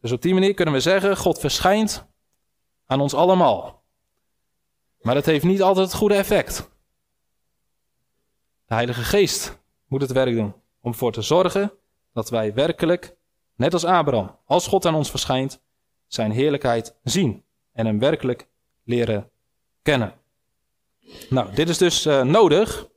Dus 0.00 0.12
op 0.12 0.22
die 0.22 0.34
manier 0.34 0.54
kunnen 0.54 0.74
we 0.74 0.80
zeggen, 0.80 1.16
God 1.16 1.38
verschijnt 1.38 2.06
aan 2.86 3.00
ons 3.00 3.14
allemaal. 3.14 3.82
Maar 5.00 5.14
dat 5.14 5.26
heeft 5.26 5.44
niet 5.44 5.62
altijd 5.62 5.86
het 5.86 5.96
goede 5.96 6.14
effect. 6.14 6.70
De 8.66 8.74
Heilige 8.74 9.02
Geest 9.02 9.58
moet 9.86 10.00
het 10.00 10.12
werk 10.12 10.34
doen 10.34 10.54
om 10.80 10.90
ervoor 10.90 11.12
te 11.12 11.22
zorgen 11.22 11.72
dat 12.12 12.30
wij 12.30 12.54
werkelijk, 12.54 13.16
net 13.54 13.72
als 13.72 13.84
Abraham, 13.84 14.38
als 14.44 14.66
God 14.66 14.86
aan 14.86 14.94
ons 14.94 15.10
verschijnt, 15.10 15.60
zijn 16.06 16.30
heerlijkheid 16.30 16.96
zien 17.02 17.44
en 17.72 17.86
hem 17.86 17.98
werkelijk 17.98 18.48
leren 18.84 19.30
kennen. 19.82 20.14
Nou, 21.30 21.54
dit 21.54 21.68
is 21.68 21.78
dus 21.78 22.06
uh, 22.06 22.22
nodig 22.22 22.88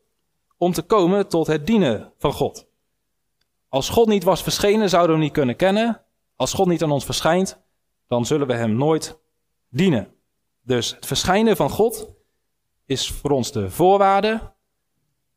om 0.58 0.74
te 0.74 0.81
komen 0.81 1.27
tot 1.27 1.48
het 1.48 1.67
dienen 1.67 2.13
van 2.17 2.34
God. 2.34 2.67
Als 3.69 3.89
God 3.89 4.08
niet 4.08 4.24
was 4.24 4.43
verschenen, 4.43 4.89
zouden 4.89 5.10
we 5.10 5.15
hem 5.15 5.24
niet 5.24 5.38
kunnen 5.38 5.55
kennen. 5.55 6.01
Als 6.36 6.53
God 6.53 6.67
niet 6.67 6.84
aan 6.84 6.91
ons 6.91 7.05
verschijnt, 7.05 7.62
dan 8.08 8.25
zullen 8.25 8.48
we 8.48 8.53
hem 8.53 8.75
nooit 8.75 9.19
dienen. 9.70 10.16
Dus 10.62 10.92
het 10.92 11.06
verschijnen 11.06 11.56
van 11.56 11.70
God 11.70 12.10
is 12.86 13.12
voor 13.12 13.32
ons 13.32 13.52
de 13.52 13.70
voorwaarde 13.70 14.54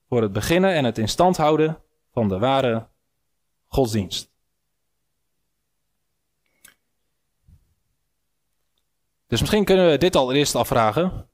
voor 0.08 0.22
het 0.22 0.32
beginnen 0.32 0.74
en 0.74 0.84
het 0.84 0.98
in 0.98 1.08
stand 1.08 1.36
houden 1.36 1.82
van 2.12 2.28
de 2.28 2.38
ware 2.38 2.88
godsdienst. 3.66 4.30
Dus 9.26 9.40
misschien 9.40 9.64
kunnen 9.64 9.90
we 9.90 9.98
dit 9.98 10.16
allereerst 10.16 10.54
afvragen. 10.54 11.30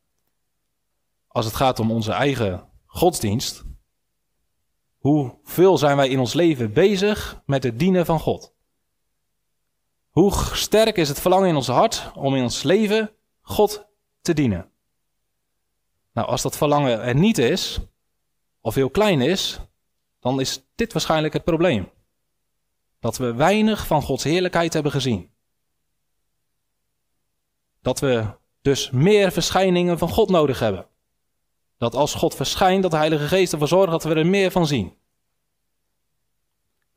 Als 1.26 1.44
het 1.44 1.54
gaat 1.54 1.78
om 1.78 1.90
onze 1.90 2.12
eigen 2.12 2.70
godsdienst. 2.86 3.64
Hoeveel 4.98 5.78
zijn 5.78 5.96
wij 5.96 6.08
in 6.08 6.18
ons 6.18 6.32
leven 6.32 6.72
bezig 6.72 7.42
met 7.46 7.62
het 7.62 7.78
dienen 7.78 8.06
van 8.06 8.20
God? 8.20 8.54
Hoe 10.18 10.32
sterk 10.52 10.96
is 10.96 11.08
het 11.08 11.20
verlangen 11.20 11.48
in 11.48 11.56
ons 11.56 11.66
hart 11.66 12.10
om 12.14 12.34
in 12.34 12.42
ons 12.42 12.62
leven 12.62 13.10
God 13.40 13.86
te 14.20 14.32
dienen? 14.32 14.70
Nou, 16.12 16.28
als 16.28 16.42
dat 16.42 16.56
verlangen 16.56 17.02
er 17.02 17.14
niet 17.14 17.38
is, 17.38 17.78
of 18.60 18.74
heel 18.74 18.90
klein 18.90 19.20
is, 19.20 19.58
dan 20.20 20.40
is 20.40 20.64
dit 20.74 20.92
waarschijnlijk 20.92 21.32
het 21.32 21.44
probleem. 21.44 21.90
Dat 23.00 23.16
we 23.16 23.34
weinig 23.34 23.86
van 23.86 24.02
Gods 24.02 24.24
heerlijkheid 24.24 24.72
hebben 24.72 24.92
gezien. 24.92 25.30
Dat 27.82 28.00
we 28.00 28.26
dus 28.62 28.90
meer 28.90 29.32
verschijningen 29.32 29.98
van 29.98 30.08
God 30.08 30.28
nodig 30.28 30.58
hebben. 30.58 30.86
Dat 31.76 31.94
als 31.94 32.14
God 32.14 32.34
verschijnt, 32.34 32.82
dat 32.82 32.90
de 32.90 32.96
Heilige 32.96 33.26
Geest 33.26 33.52
ervoor 33.52 33.68
zorgt 33.68 33.90
dat 33.90 34.04
we 34.04 34.14
er 34.14 34.26
meer 34.26 34.50
van 34.50 34.66
zien. 34.66 34.96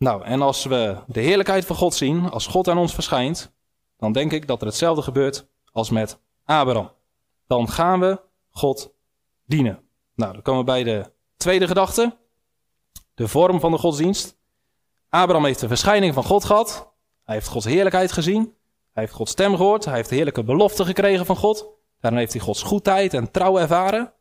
Nou, 0.02 0.24
en 0.24 0.42
als 0.42 0.66
we 0.66 0.98
de 1.08 1.20
heerlijkheid 1.20 1.66
van 1.66 1.76
God 1.76 1.94
zien, 1.94 2.30
als 2.30 2.48
God 2.48 2.68
aan 2.68 2.78
ons 2.78 2.94
verschijnt, 2.94 3.54
dan 3.98 4.12
denk 4.12 4.32
ik 4.32 4.48
dat 4.48 4.62
er 4.62 4.68
hetzelfde 4.68 5.02
gebeurt 5.02 5.48
als 5.72 5.90
met 5.90 6.20
Abraham. 6.46 6.92
Dan 7.48 7.70
gaan 7.70 8.00
we 8.00 8.22
God 8.50 8.94
dienen. 9.46 9.80
Nou, 10.16 10.34
dan 10.34 10.42
komen 10.42 10.60
we 10.60 10.66
bij 10.66 10.84
de 10.84 11.12
tweede 11.38 11.68
gedachte. 11.68 12.18
De 13.14 13.28
vorm 13.28 13.60
van 13.60 13.72
de 13.72 13.78
godsdienst. 13.78 14.38
Abraham 15.10 15.46
heeft 15.46 15.60
de 15.60 15.68
verschijning 15.68 16.14
van 16.14 16.24
God 16.24 16.46
gehad. 16.46 16.94
Hij 17.24 17.36
heeft 17.36 17.48
Gods 17.48 17.66
heerlijkheid 17.66 18.12
gezien. 18.12 18.42
Hij 18.92 19.04
heeft 19.04 19.14
Gods 19.14 19.32
stem 19.32 19.56
gehoord. 19.56 19.86
Hij 19.86 19.96
heeft 19.96 20.10
de 20.10 20.16
heerlijke 20.16 20.44
belofte 20.44 20.86
gekregen 20.86 21.26
van 21.26 21.38
God. 21.38 21.68
Daarna 22.00 22.18
heeft 22.18 22.34
hij 22.34 22.42
Gods 22.42 22.64
goedheid 22.64 23.14
en 23.14 23.32
trouw 23.32 23.58
ervaren. 23.58 24.14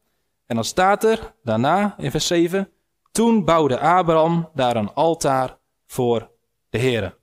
En 0.47 0.55
dan 0.55 0.65
staat 0.65 1.05
er 1.05 1.35
daarna 1.43 1.95
in 1.99 2.11
vers 2.11 2.27
7. 2.27 2.73
Toen 3.13 3.45
bouwde 3.45 3.79
Abraham 3.79 4.51
daar 4.55 4.77
een 4.77 4.95
altaar 4.95 5.59
voor 5.91 6.31
de 6.69 6.79
Heer. 6.79 7.19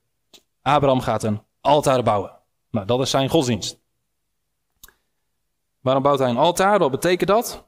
Abraham 0.61 0.99
gaat 0.99 1.23
een 1.23 1.41
altaar 1.61 2.03
bouwen. 2.03 2.31
Nou, 2.71 2.85
dat 2.85 2.99
is 2.99 3.09
zijn 3.09 3.29
godsdienst. 3.29 3.79
Waarom 5.79 6.03
bouwt 6.03 6.19
hij 6.19 6.29
een 6.29 6.37
altaar? 6.37 6.79
Wat 6.79 6.91
betekent 6.91 7.29
dat? 7.29 7.65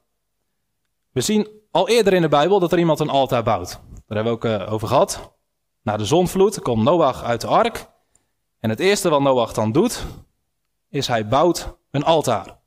We 1.12 1.22
zien 1.22 1.48
al 1.72 1.89
eerder 1.89 2.13
in 2.13 2.22
de 2.22 2.27
Bijbel 2.27 2.60
dat 2.60 2.72
er 2.72 2.79
iemand 2.79 3.00
een 3.00 3.10
altaar 3.10 3.44
bouwt. 3.44 3.70
Daar 3.70 4.24
hebben 4.24 4.24
we 4.24 4.29
ook 4.29 4.62
uh, 4.62 4.74
over 4.74 4.88
gehad. 4.88 5.34
Na 5.82 5.98
de 5.98 6.06
zonvloed 6.06 6.62
komt 6.62 6.84
Noach 6.84 7.24
uit 7.24 7.41
de 7.41 7.48
ark. 7.48 7.89
En 8.60 8.70
het 8.70 8.79
eerste 8.79 9.10
wat 9.10 9.22
Noach 9.22 9.53
dan 9.53 9.72
doet, 9.72 10.06
is 10.89 11.08
hij 11.08 11.27
bouwt 11.27 11.77
een 11.91 12.03
altaar. 12.03 12.60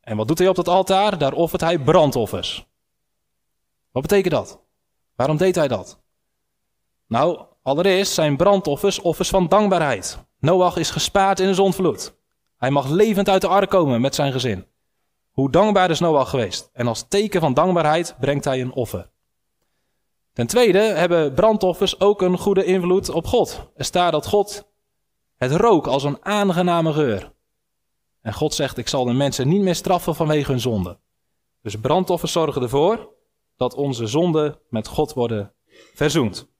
En 0.00 0.16
wat 0.16 0.28
doet 0.28 0.38
hij 0.38 0.48
op 0.48 0.56
dat 0.56 0.68
altaar? 0.68 1.18
Daar 1.18 1.32
offert 1.32 1.60
hij 1.60 1.78
brandoffers. 1.78 2.66
Wat 3.90 4.02
betekent 4.02 4.34
dat? 4.34 4.60
Waarom 5.14 5.36
deed 5.36 5.54
hij 5.54 5.68
dat? 5.68 6.01
Nou, 7.06 7.40
allereerst 7.62 8.12
zijn 8.12 8.36
brandoffers 8.36 9.00
offers 9.00 9.28
van 9.28 9.48
dankbaarheid. 9.48 10.18
Noach 10.38 10.76
is 10.76 10.90
gespaard 10.90 11.40
in 11.40 11.46
de 11.46 11.54
zonvloed. 11.54 12.14
Hij 12.56 12.70
mag 12.70 12.88
levend 12.88 13.28
uit 13.28 13.40
de 13.40 13.48
ark 13.48 13.70
komen 13.70 14.00
met 14.00 14.14
zijn 14.14 14.32
gezin. 14.32 14.66
Hoe 15.30 15.50
dankbaar 15.50 15.90
is 15.90 16.00
Noach 16.00 16.30
geweest? 16.30 16.70
En 16.72 16.86
als 16.86 17.04
teken 17.08 17.40
van 17.40 17.54
dankbaarheid 17.54 18.16
brengt 18.20 18.44
hij 18.44 18.60
een 18.60 18.72
offer. 18.72 19.10
Ten 20.32 20.46
tweede 20.46 20.78
hebben 20.78 21.34
brandoffers 21.34 22.00
ook 22.00 22.22
een 22.22 22.38
goede 22.38 22.64
invloed 22.64 23.10
op 23.10 23.26
God. 23.26 23.70
Er 23.76 23.84
staat 23.84 24.12
dat 24.12 24.26
God 24.26 24.68
het 25.36 25.52
rook 25.52 25.86
als 25.86 26.04
een 26.04 26.24
aangename 26.24 26.92
geur. 26.92 27.32
En 28.20 28.32
God 28.32 28.54
zegt: 28.54 28.78
Ik 28.78 28.88
zal 28.88 29.04
de 29.04 29.12
mensen 29.12 29.48
niet 29.48 29.60
meer 29.60 29.74
straffen 29.74 30.14
vanwege 30.14 30.50
hun 30.50 30.60
zonde. 30.60 30.98
Dus 31.62 31.76
brandoffers 31.76 32.32
zorgen 32.32 32.62
ervoor 32.62 33.08
dat 33.56 33.74
onze 33.74 34.06
zonden 34.06 34.58
met 34.68 34.86
God 34.86 35.12
worden 35.12 35.52
verzoend. 35.94 36.51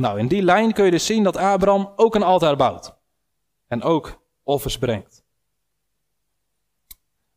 Nou, 0.00 0.18
in 0.18 0.28
die 0.28 0.42
lijn 0.42 0.72
kun 0.72 0.84
je 0.84 0.90
dus 0.90 1.06
zien 1.06 1.22
dat 1.22 1.36
Abraham 1.36 1.92
ook 1.96 2.14
een 2.14 2.22
altaar 2.22 2.56
bouwt. 2.56 2.96
En 3.66 3.82
ook 3.82 4.22
offers 4.42 4.78
brengt. 4.78 5.24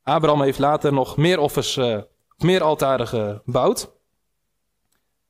Abraham 0.03 0.41
heeft 0.41 0.59
later 0.59 0.93
nog 0.93 1.17
meer 1.17 1.39
offers, 1.39 1.77
uh, 1.77 2.01
meer 2.37 2.63
altaren 2.63 3.07
gebouwd. 3.07 3.91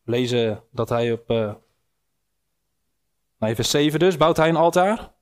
We 0.04 0.12
lezen 0.12 0.63
dat 0.72 0.90
hij 0.90 1.12
op. 1.12 1.30
Uh, 1.30 1.54
nou, 3.38 3.56
vers 3.56 3.70
7 3.70 4.00
dus, 4.00 4.18
bouwt 4.18 4.38
hij 4.38 4.50
een 4.50 4.56
altaar. 4.56 5.13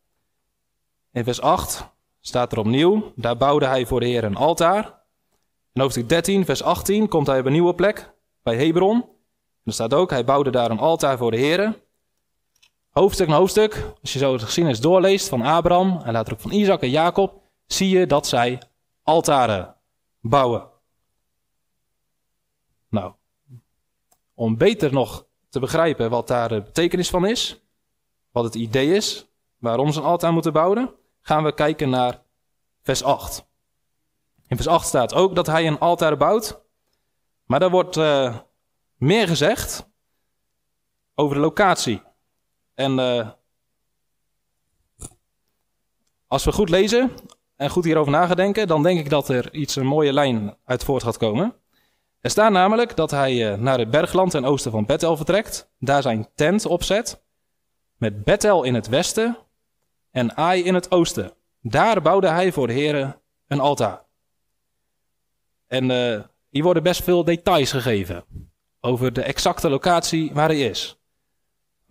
In 1.12 1.24
vers 1.24 1.42
8 1.42 1.88
staat 2.20 2.52
er 2.52 2.60
opnieuw, 2.60 3.12
daar 3.16 3.38
bouwde 3.38 3.66
hij 3.66 3.86
voor 3.86 4.00
de 4.00 4.06
Heer 4.06 4.24
een 4.24 4.36
altaar. 4.36 5.04
In 5.74 5.82
hoofdstuk 5.82 6.10
13, 6.10 6.46
vers 6.46 6.64
18 6.64 7.08
komt 7.08 7.28
hij 7.28 7.40
op 7.40 7.46
een 7.46 7.52
nieuwe 7.52 7.76
plek, 7.76 8.14
bij 8.44 8.66
Hebron. 8.66 9.02
En 9.02 9.08
er 9.64 9.74
staat 9.74 9.94
ook, 9.94 10.10
hij 10.10 10.26
bouwde 10.26 10.50
daar 10.50 10.72
een 10.72 10.80
altaar 10.80 11.18
voor 11.18 11.32
de 11.32 11.38
Heer. 11.38 11.90
Hoofdstuk 12.92 13.28
na 13.28 13.36
hoofdstuk, 13.38 13.94
als 14.02 14.14
je 14.14 14.20
zo 14.20 14.38
de 14.38 14.46
geschiedenis 14.46 14.80
doorleest 14.80 15.30
van 15.30 15.42
Abraham 15.42 16.02
en 16.04 16.14
later 16.14 16.34
ook 16.34 16.40
van 16.40 16.52
Isaac 16.52 16.82
en 16.82 16.90
Jacob, 16.90 17.42
zie 17.66 17.90
je 17.90 18.06
dat 18.06 18.28
zij 18.28 18.62
altaren 19.04 19.76
bouwen. 20.20 20.70
Nou, 22.90 23.14
om 24.34 24.58
beter 24.58 24.94
nog 24.94 25.26
te 25.50 25.60
begrijpen 25.60 26.10
wat 26.10 26.28
daar 26.28 26.50
de 26.50 26.62
betekenis 26.62 27.10
van 27.10 27.26
is, 27.26 27.62
wat 28.32 28.44
het 28.44 28.56
idee 28.56 28.96
is, 28.96 29.28
waarom 29.58 29.92
ze 29.92 30.00
een 30.00 30.06
altaar 30.06 30.34
moeten 30.34 30.54
bouwen, 30.54 30.96
gaan 31.22 31.44
we 31.44 31.54
kijken 31.54 31.90
naar 31.90 32.22
vers 32.82 33.04
8. 33.04 33.46
In 34.48 34.56
vers 34.56 34.68
8 34.68 34.88
staat 34.88 35.14
ook 35.14 35.36
dat 35.36 35.48
hij 35.48 35.68
een 35.68 35.80
altaar 35.80 36.18
bouwt, 36.18 36.62
maar 37.46 37.60
daar 37.60 37.70
wordt 37.70 37.98
uh, 37.98 38.38
meer 38.96 39.28
gezegd 39.28 39.90
over 41.16 41.36
de 41.36 41.42
locatie. 41.42 42.10
En 42.74 43.00
uh, 43.00 43.30
als 46.28 46.44
we 46.44 46.52
goed 46.52 46.70
lezen 46.70 47.12
en 47.56 47.70
goed 47.70 47.84
hierover 47.84 48.12
nagedenken, 48.12 48.68
dan 48.68 48.84
denk 48.84 49.00
ik 49.00 49.10
dat 49.10 49.30
er 49.30 49.54
iets 49.54 49.76
een 49.76 49.86
mooie 49.86 50.14
lijn 50.14 50.56
uit 50.66 50.84
voort 50.84 51.04
gaat 51.04 51.18
komen. 51.18 51.54
Er 52.22 52.30
staat 52.30 52.52
namelijk 52.52 52.96
dat 52.96 53.12
hij 53.12 53.52
uh, 53.52 53.58
naar 53.58 53.80
het 53.80 53.90
bergland 53.90 54.32
ten 54.32 54.46
oosten 54.46 54.72
van 54.72 54.86
Bethel 54.86 55.18
vertrekt, 55.18 55.70
daar 55.80 56.02
zijn 56.02 56.30
tent 56.36 56.66
opzet, 56.66 57.22
met 57.98 58.24
Bethel 58.24 58.64
in 58.64 58.74
het 58.74 58.88
westen 58.88 59.38
en 60.12 60.36
Ai 60.36 60.64
in 60.64 60.74
het 60.74 60.92
oosten. 60.92 61.34
Daar 61.62 62.02
bouwde 62.02 62.28
hij 62.28 62.52
voor 62.52 62.68
de 62.68 62.74
Heer 62.74 63.20
een 63.48 63.60
altaar. 63.60 64.06
En 65.68 65.90
uh, 65.90 66.22
hier 66.50 66.64
worden 66.64 66.84
best 66.84 67.04
veel 67.04 67.24
details 67.24 67.72
gegeven 67.72 68.26
over 68.80 69.14
de 69.14 69.22
exacte 69.22 69.70
locatie 69.70 70.34
waar 70.34 70.48
hij 70.48 70.60
is. 70.60 71.01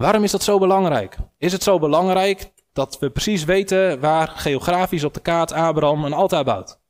Waarom 0.01 0.25
is 0.25 0.31
dat 0.31 0.43
zo 0.43 0.59
belangrijk? 0.59 1.17
Is 1.39 1.53
het 1.53 1.63
zo 1.63 1.79
belangrijk 1.79 2.53
dat 2.73 2.99
we 2.99 3.11
precies 3.11 3.45
weten 3.45 4.01
waar 4.01 4.29
geografisch 4.29 5.05
op 5.05 5.15
de 5.15 5.21
kaart 5.21 5.53
Abraham 5.53 6.05
een 6.05 6.13
altaar 6.13 6.45
bouwt? 6.45 6.81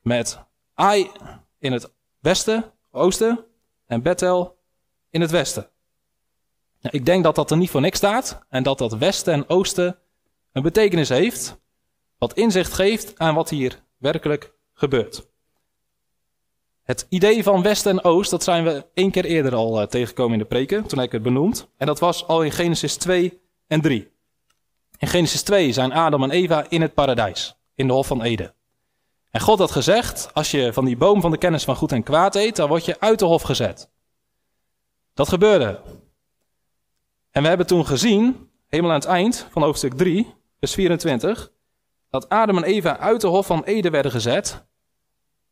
Met 0.00 0.38
Ai 0.74 1.10
in 1.58 1.72
het 1.72 1.92
westen, 2.18 2.72
oosten 2.90 3.44
en 3.86 4.02
Bethel 4.02 4.58
in 5.10 5.20
het 5.20 5.30
westen. 5.30 5.68
Nou, 6.80 6.96
ik 6.96 7.06
denk 7.06 7.24
dat 7.24 7.34
dat 7.34 7.50
er 7.50 7.56
niet 7.56 7.70
voor 7.70 7.80
niks 7.80 7.96
staat 7.96 8.44
en 8.48 8.62
dat 8.62 8.78
dat 8.78 8.92
westen 8.92 9.32
en 9.32 9.48
oosten 9.48 9.98
een 10.52 10.62
betekenis 10.62 11.08
heeft, 11.08 11.58
wat 12.18 12.34
inzicht 12.34 12.72
geeft 12.72 13.18
aan 13.18 13.34
wat 13.34 13.50
hier 13.50 13.82
werkelijk 13.96 14.54
gebeurt. 14.72 15.28
Het 16.86 17.06
idee 17.08 17.42
van 17.42 17.62
West 17.62 17.86
en 17.86 18.04
Oost, 18.04 18.30
dat 18.30 18.42
zijn 18.42 18.64
we 18.64 18.86
één 18.94 19.10
keer 19.10 19.24
eerder 19.24 19.54
al 19.54 19.80
uh, 19.80 19.86
tegengekomen 19.86 20.32
in 20.32 20.38
de 20.38 20.44
preken, 20.44 20.86
toen 20.86 20.98
heb 20.98 21.06
ik 21.06 21.12
het 21.12 21.22
benoemd. 21.22 21.68
En 21.76 21.86
dat 21.86 21.98
was 21.98 22.26
al 22.26 22.42
in 22.42 22.52
Genesis 22.52 22.96
2 22.96 23.40
en 23.66 23.80
3. 23.80 24.10
In 24.98 25.08
Genesis 25.08 25.42
2 25.42 25.72
zijn 25.72 25.92
Adam 25.92 26.22
en 26.22 26.30
Eva 26.30 26.66
in 26.68 26.80
het 26.80 26.94
paradijs, 26.94 27.56
in 27.74 27.86
de 27.86 27.92
Hof 27.92 28.06
van 28.06 28.22
Eden. 28.22 28.54
En 29.30 29.40
God 29.40 29.58
had 29.58 29.70
gezegd, 29.70 30.30
als 30.32 30.50
je 30.50 30.72
van 30.72 30.84
die 30.84 30.96
boom 30.96 31.20
van 31.20 31.30
de 31.30 31.38
kennis 31.38 31.64
van 31.64 31.76
goed 31.76 31.92
en 31.92 32.02
kwaad 32.02 32.34
eet, 32.34 32.56
dan 32.56 32.68
word 32.68 32.84
je 32.84 33.00
uit 33.00 33.18
de 33.18 33.24
hof 33.24 33.42
gezet. 33.42 33.90
Dat 35.14 35.28
gebeurde. 35.28 35.80
En 37.30 37.42
we 37.42 37.48
hebben 37.48 37.66
toen 37.66 37.86
gezien, 37.86 38.50
helemaal 38.68 38.92
aan 38.92 38.98
het 38.98 39.08
eind 39.08 39.46
van 39.50 39.62
hoofdstuk 39.62 39.94
3, 39.94 40.34
vers 40.58 40.74
24, 40.74 41.52
dat 42.10 42.28
Adam 42.28 42.56
en 42.56 42.64
Eva 42.64 42.98
uit 42.98 43.20
de 43.20 43.26
hof 43.26 43.46
van 43.46 43.64
Eden 43.64 43.92
werden 43.92 44.10
gezet 44.10 44.64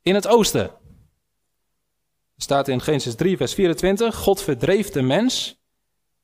in 0.02 0.14
het 0.14 0.28
oosten. 0.28 0.70
Er 2.36 2.42
staat 2.42 2.68
in 2.68 2.80
Genesis 2.80 3.14
3, 3.14 3.36
vers 3.36 3.54
24: 3.54 4.16
God 4.16 4.42
verdreef 4.42 4.90
de 4.90 5.02
mens 5.02 5.62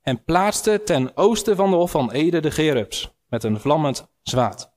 en 0.03 0.25
plaatste 0.25 0.83
ten 0.83 1.17
oosten 1.17 1.57
van 1.57 1.71
de 1.71 1.77
Hof 1.77 1.91
van 1.91 2.11
Eden 2.11 2.43
de 2.43 2.51
Gerubs 2.51 3.11
met 3.29 3.45
een 3.45 3.61
vlammend 3.61 4.09
zwaard. 4.23 4.71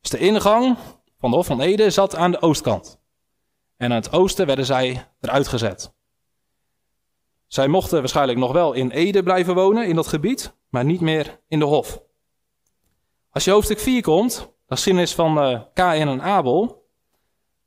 Dus 0.00 0.10
de 0.10 0.18
ingang 0.18 0.76
van 1.18 1.30
de 1.30 1.36
Hof 1.36 1.46
van 1.46 1.60
Eden 1.60 1.92
zat 1.92 2.16
aan 2.16 2.30
de 2.30 2.42
oostkant. 2.42 3.00
En 3.76 3.90
aan 3.90 3.96
het 3.96 4.12
oosten 4.12 4.46
werden 4.46 4.64
zij 4.64 5.06
eruit 5.20 5.48
gezet. 5.48 5.92
Zij 7.46 7.68
mochten 7.68 7.98
waarschijnlijk 7.98 8.38
nog 8.38 8.52
wel 8.52 8.72
in 8.72 8.90
Ede 8.90 9.22
blijven 9.22 9.54
wonen, 9.54 9.86
in 9.86 9.94
dat 9.94 10.06
gebied, 10.06 10.54
maar 10.68 10.84
niet 10.84 11.00
meer 11.00 11.40
in 11.48 11.58
de 11.58 11.64
Hof. 11.64 12.02
Als 13.30 13.44
je 13.44 13.50
hoofdstuk 13.50 13.78
4 13.78 14.02
komt, 14.02 14.36
de 14.66 14.74
geschiedenis 14.74 15.14
van 15.14 15.50
uh, 15.50 15.60
Kain 15.74 16.08
en 16.08 16.22
Abel, 16.22 16.79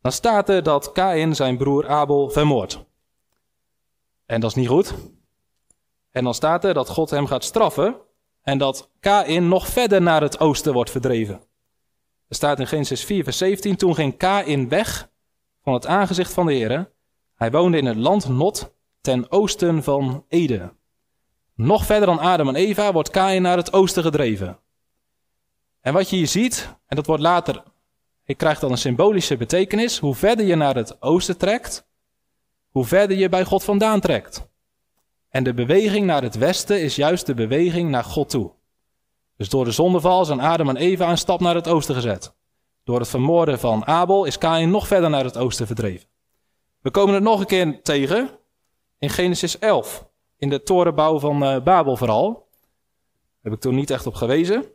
dan 0.04 0.12
staat 0.12 0.50
er 0.50 0.64
dat 0.64 0.92
Kain 0.92 1.36
zijn 1.36 1.58
broer 1.58 1.88
Abel 1.88 2.30
vermoordt. 2.30 2.86
En 4.26 4.40
dat 4.40 4.50
is 4.50 4.56
niet 4.56 4.68
goed. 4.68 4.94
En 6.12 6.24
dan 6.24 6.34
staat 6.34 6.64
er 6.64 6.74
dat 6.74 6.90
God 6.90 7.10
hem 7.10 7.28
gaat 7.28 7.44
straffen 7.44 7.96
en 8.42 8.58
dat 8.58 8.90
Kain 9.00 9.48
nog 9.48 9.68
verder 9.68 10.02
naar 10.02 10.22
het 10.22 10.40
oosten 10.40 10.74
wordt 10.74 10.90
verdreven. 10.90 11.42
Er 12.28 12.36
staat 12.36 12.60
in 12.60 12.68
Genesis 12.68 13.04
4, 13.04 13.24
vers 13.24 13.38
17: 13.38 13.76
Toen 13.76 13.96
ging 13.96 14.18
Kain 14.18 14.70
weg 14.70 15.10
van 15.62 15.74
het 15.74 15.86
aangezicht 15.86 16.34
van 16.34 16.46
de 16.46 16.54
Heer. 16.54 16.92
Hij 17.36 17.52
woonde 17.52 17.78
in 17.78 17.86
het 17.86 17.98
land 17.98 18.30
Not 18.30 18.74
ten 19.02 19.32
oosten 19.32 19.84
van 19.84 20.26
Eden. 20.28 20.78
Nog 21.56 21.86
verder 21.86 22.08
dan 22.08 22.20
Adam 22.20 22.48
en 22.48 22.56
Eva 22.56 22.94
wordt 22.94 23.10
Kain 23.10 23.42
naar 23.42 23.58
het 23.58 23.74
oosten 23.74 24.04
gedreven. 24.04 24.60
En 25.82 25.94
wat 25.94 26.10
je 26.10 26.16
hier 26.16 26.28
ziet, 26.28 26.76
en 26.86 26.96
dat 26.96 27.06
wordt 27.06 27.22
later 27.22 27.64
ik 28.26 28.38
krijg 28.38 28.60
dan 28.60 28.72
een 28.72 28.78
symbolische 28.78 29.38
betekenis. 29.38 30.00
Hoe 30.00 30.16
verder 30.16 30.46
je 30.46 30.56
naar 30.56 30.76
het 30.76 31.02
oosten 31.02 31.38
trekt, 31.38 31.88
hoe 32.70 32.86
verder 32.86 33.18
je 33.18 33.30
bij 33.30 33.46
God 33.46 33.64
vandaan 33.64 34.00
trekt. 34.00 34.48
En 35.30 35.44
de 35.44 35.54
beweging 35.54 36.06
naar 36.06 36.22
het 36.22 36.36
westen 36.36 36.82
is 36.82 36.96
juist 36.96 37.26
de 37.26 37.34
beweging 37.34 37.90
naar 37.90 38.04
God 38.04 38.30
toe. 38.30 38.52
Dus 39.38 39.50
door 39.50 39.66
de 39.66 39.72
zondeval 39.72 40.26
zijn 40.26 40.40
Adam 40.40 40.70
en 40.70 40.76
Eva 40.76 41.10
een 41.10 41.18
stap 41.18 41.40
naar 41.40 41.56
het 41.56 41.68
oosten 41.68 41.96
gezet. 41.96 42.34
Door 42.84 43.00
het 43.00 43.10
vermoorden 43.10 43.60
van 43.60 43.86
Abel 43.86 44.26
is 44.26 44.38
Kain 44.38 44.70
nog 44.70 44.88
verder 44.88 45.10
naar 45.10 45.24
het 45.24 45.38
oosten 45.38 45.68
verdreven. 45.68 46.08
We 46.82 46.92
komen 46.92 47.14
het 47.14 47.24
nog 47.24 47.40
een 47.40 47.46
keer 47.46 47.82
tegen 47.82 48.30
in 49.00 49.10
Genesis 49.10 49.60
11. 49.60 50.08
In 50.38 50.50
de 50.50 50.64
torenbouw 50.64 51.20
van 51.20 51.44
uh, 51.44 51.64
Babel 51.64 51.98
vooral. 51.98 52.32
Daar 52.34 53.42
heb 53.42 53.54
ik 53.54 53.60
toen 53.60 53.76
niet 53.76 53.90
echt 53.90 54.08
op 54.08 54.14
gewezen. 54.14 54.66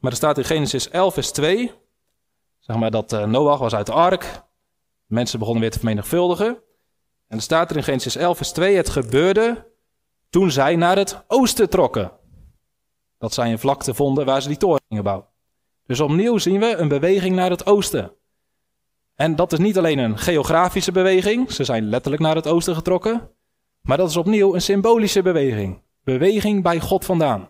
Maar 0.00 0.10
er 0.10 0.16
staat 0.16 0.38
in 0.38 0.44
Genesis 0.44 0.88
11 0.88 1.14
vers 1.14 1.30
2. 1.30 1.72
Zeg 2.66 2.76
maar 2.76 2.90
dat 2.90 3.12
uh, 3.12 3.24
Noach 3.24 3.58
was 3.58 3.74
uit 3.74 3.86
de 3.86 3.92
ark. 3.92 4.42
Mensen 5.06 5.38
begonnen 5.38 5.62
weer 5.62 5.70
te 5.72 5.78
vermenigvuldigen. 5.78 6.58
En 7.28 7.36
er 7.36 7.42
staat 7.42 7.70
er 7.70 7.76
in 7.76 7.82
Genesis 7.82 8.16
11 8.16 8.36
vers 8.36 8.52
2. 8.52 8.76
Het 8.76 8.88
gebeurde 8.88 9.70
toen 10.30 10.50
zij 10.50 10.76
naar 10.76 10.96
het 10.96 11.24
oosten 11.26 11.70
trokken. 11.70 12.12
Dat 13.18 13.34
zij 13.34 13.52
een 13.52 13.58
vlakte 13.58 13.94
vonden 13.94 14.26
waar 14.26 14.42
ze 14.42 14.48
die 14.48 14.56
toren 14.56 14.80
gingen 14.88 15.04
bouwen. 15.04 15.26
Dus 15.86 16.00
opnieuw 16.00 16.38
zien 16.38 16.60
we 16.60 16.76
een 16.76 16.88
beweging 16.88 17.36
naar 17.36 17.50
het 17.50 17.66
oosten. 17.66 18.12
En 19.14 19.36
dat 19.36 19.52
is 19.52 19.58
niet 19.58 19.78
alleen 19.78 19.98
een 19.98 20.18
geografische 20.18 20.92
beweging. 20.92 21.52
Ze 21.52 21.64
zijn 21.64 21.88
letterlijk 21.88 22.22
naar 22.22 22.34
het 22.34 22.46
oosten 22.46 22.74
getrokken. 22.74 23.30
Maar 23.80 23.96
dat 23.96 24.10
is 24.10 24.16
opnieuw 24.16 24.54
een 24.54 24.62
symbolische 24.62 25.22
beweging. 25.22 25.82
Beweging 26.04 26.62
bij 26.62 26.80
God 26.80 27.04
vandaan. 27.04 27.48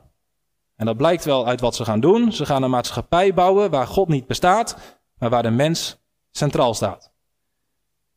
En 0.77 0.87
dat 0.87 0.97
blijkt 0.97 1.25
wel 1.25 1.47
uit 1.47 1.61
wat 1.61 1.75
ze 1.75 1.85
gaan 1.85 2.01
doen. 2.01 2.33
Ze 2.33 2.47
gaan 2.47 2.63
een 2.63 2.71
maatschappij 2.71 3.35
bouwen 3.35 3.71
waar 3.71 3.87
God 3.87 4.09
niet 4.09 4.27
bestaat, 4.27 4.77
maar 5.25 5.33
waar 5.33 5.43
de 5.43 5.51
mens 5.51 5.97
centraal 6.31 6.75
staat. 6.75 7.13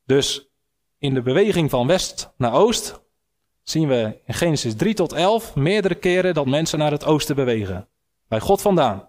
Dus 0.05 0.49
in 0.97 1.13
de 1.13 1.21
beweging 1.21 1.69
van 1.69 1.87
west 1.87 2.33
naar 2.37 2.53
oost 2.53 3.01
zien 3.63 3.87
we 3.87 4.19
in 4.25 4.33
Genesis 4.33 4.75
3 4.75 4.93
tot 4.93 5.11
11 5.13 5.55
meerdere 5.55 5.95
keren 5.95 6.33
dat 6.33 6.45
mensen 6.45 6.79
naar 6.79 6.91
het 6.91 7.05
oosten 7.05 7.35
bewegen. 7.35 7.87
Bij 8.27 8.39
God 8.39 8.61
vandaan. 8.61 8.99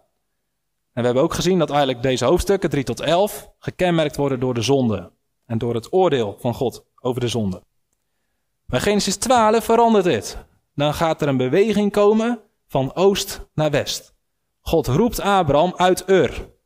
En 0.93 1.01
we 1.01 1.03
hebben 1.03 1.23
ook 1.23 1.35
gezien 1.35 1.59
dat 1.59 1.71
eigenlijk 1.71 2.03
deze 2.03 2.25
hoofdstukken 2.25 2.71
3 2.71 2.85
tot 2.85 3.01
11 3.01 3.51
gekenmerkt 3.59 4.17
worden 4.17 4.41
door 4.41 4.55
de 4.55 4.63
zonde. 4.63 5.13
En 5.47 5.59
door 5.59 5.75
het 5.75 5.93
oordeel 5.93 6.37
van 6.41 6.55
God 6.55 6.85
over 7.01 7.21
de 7.21 7.29
zonde. 7.29 7.63
Bij 8.67 8.81
Genesis 8.81 9.17
12 9.17 9.65
verandert 9.65 10.05
dit. 10.05 10.39
Dan 10.75 10.95
gaat 10.95 11.23
er 11.23 11.29
een 11.29 11.37
beweging 11.37 11.93
komen 11.93 12.41
van 12.67 12.95
oost 12.95 13.49
naar 13.55 13.71
west. 13.71 14.15
God 14.61 14.87
roept 14.87 15.21
Abraham 15.21 15.73
uit 15.77 16.05
Ur, 16.07 16.57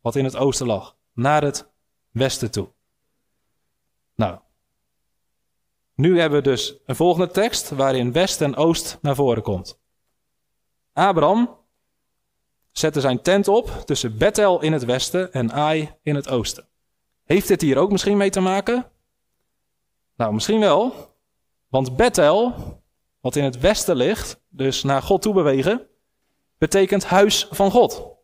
wat 0.00 0.16
in 0.16 0.24
het 0.24 0.36
oosten 0.36 0.66
lag, 0.66 0.96
naar 1.12 1.42
het 1.42 1.70
westen 2.10 2.50
toe. 2.50 2.68
Nou, 4.14 4.38
nu 5.94 6.20
hebben 6.20 6.38
we 6.38 6.48
dus 6.48 6.76
een 6.86 6.96
volgende 6.96 7.30
tekst 7.30 7.70
waarin 7.70 8.12
west 8.12 8.40
en 8.40 8.56
oost 8.56 8.98
naar 9.02 9.14
voren 9.14 9.42
komt. 9.42 9.78
Abraham 10.92 11.56
zette 12.72 13.00
zijn 13.00 13.22
tent 13.22 13.48
op 13.48 13.82
tussen 13.84 14.18
Bethel 14.18 14.62
in 14.62 14.72
het 14.72 14.84
westen 14.84 15.32
en 15.32 15.52
Ai 15.52 15.94
in 16.02 16.14
het 16.14 16.28
oosten. 16.28 16.68
Heeft 17.24 17.48
dit 17.48 17.60
hier 17.60 17.76
ook 17.78 17.90
misschien 17.90 18.16
mee 18.16 18.30
te 18.30 18.40
maken? 18.40 18.90
Nou, 20.16 20.34
misschien 20.34 20.60
wel. 20.60 20.92
Want 21.68 21.96
Bethel, 21.96 22.54
wat 23.20 23.36
in 23.36 23.44
het 23.44 23.60
westen 23.60 23.96
ligt, 23.96 24.40
dus 24.48 24.82
naar 24.82 25.02
God 25.02 25.22
toe 25.22 25.34
bewegen, 25.34 25.86
betekent 26.58 27.04
huis 27.04 27.48
van 27.50 27.70
God. 27.70 28.17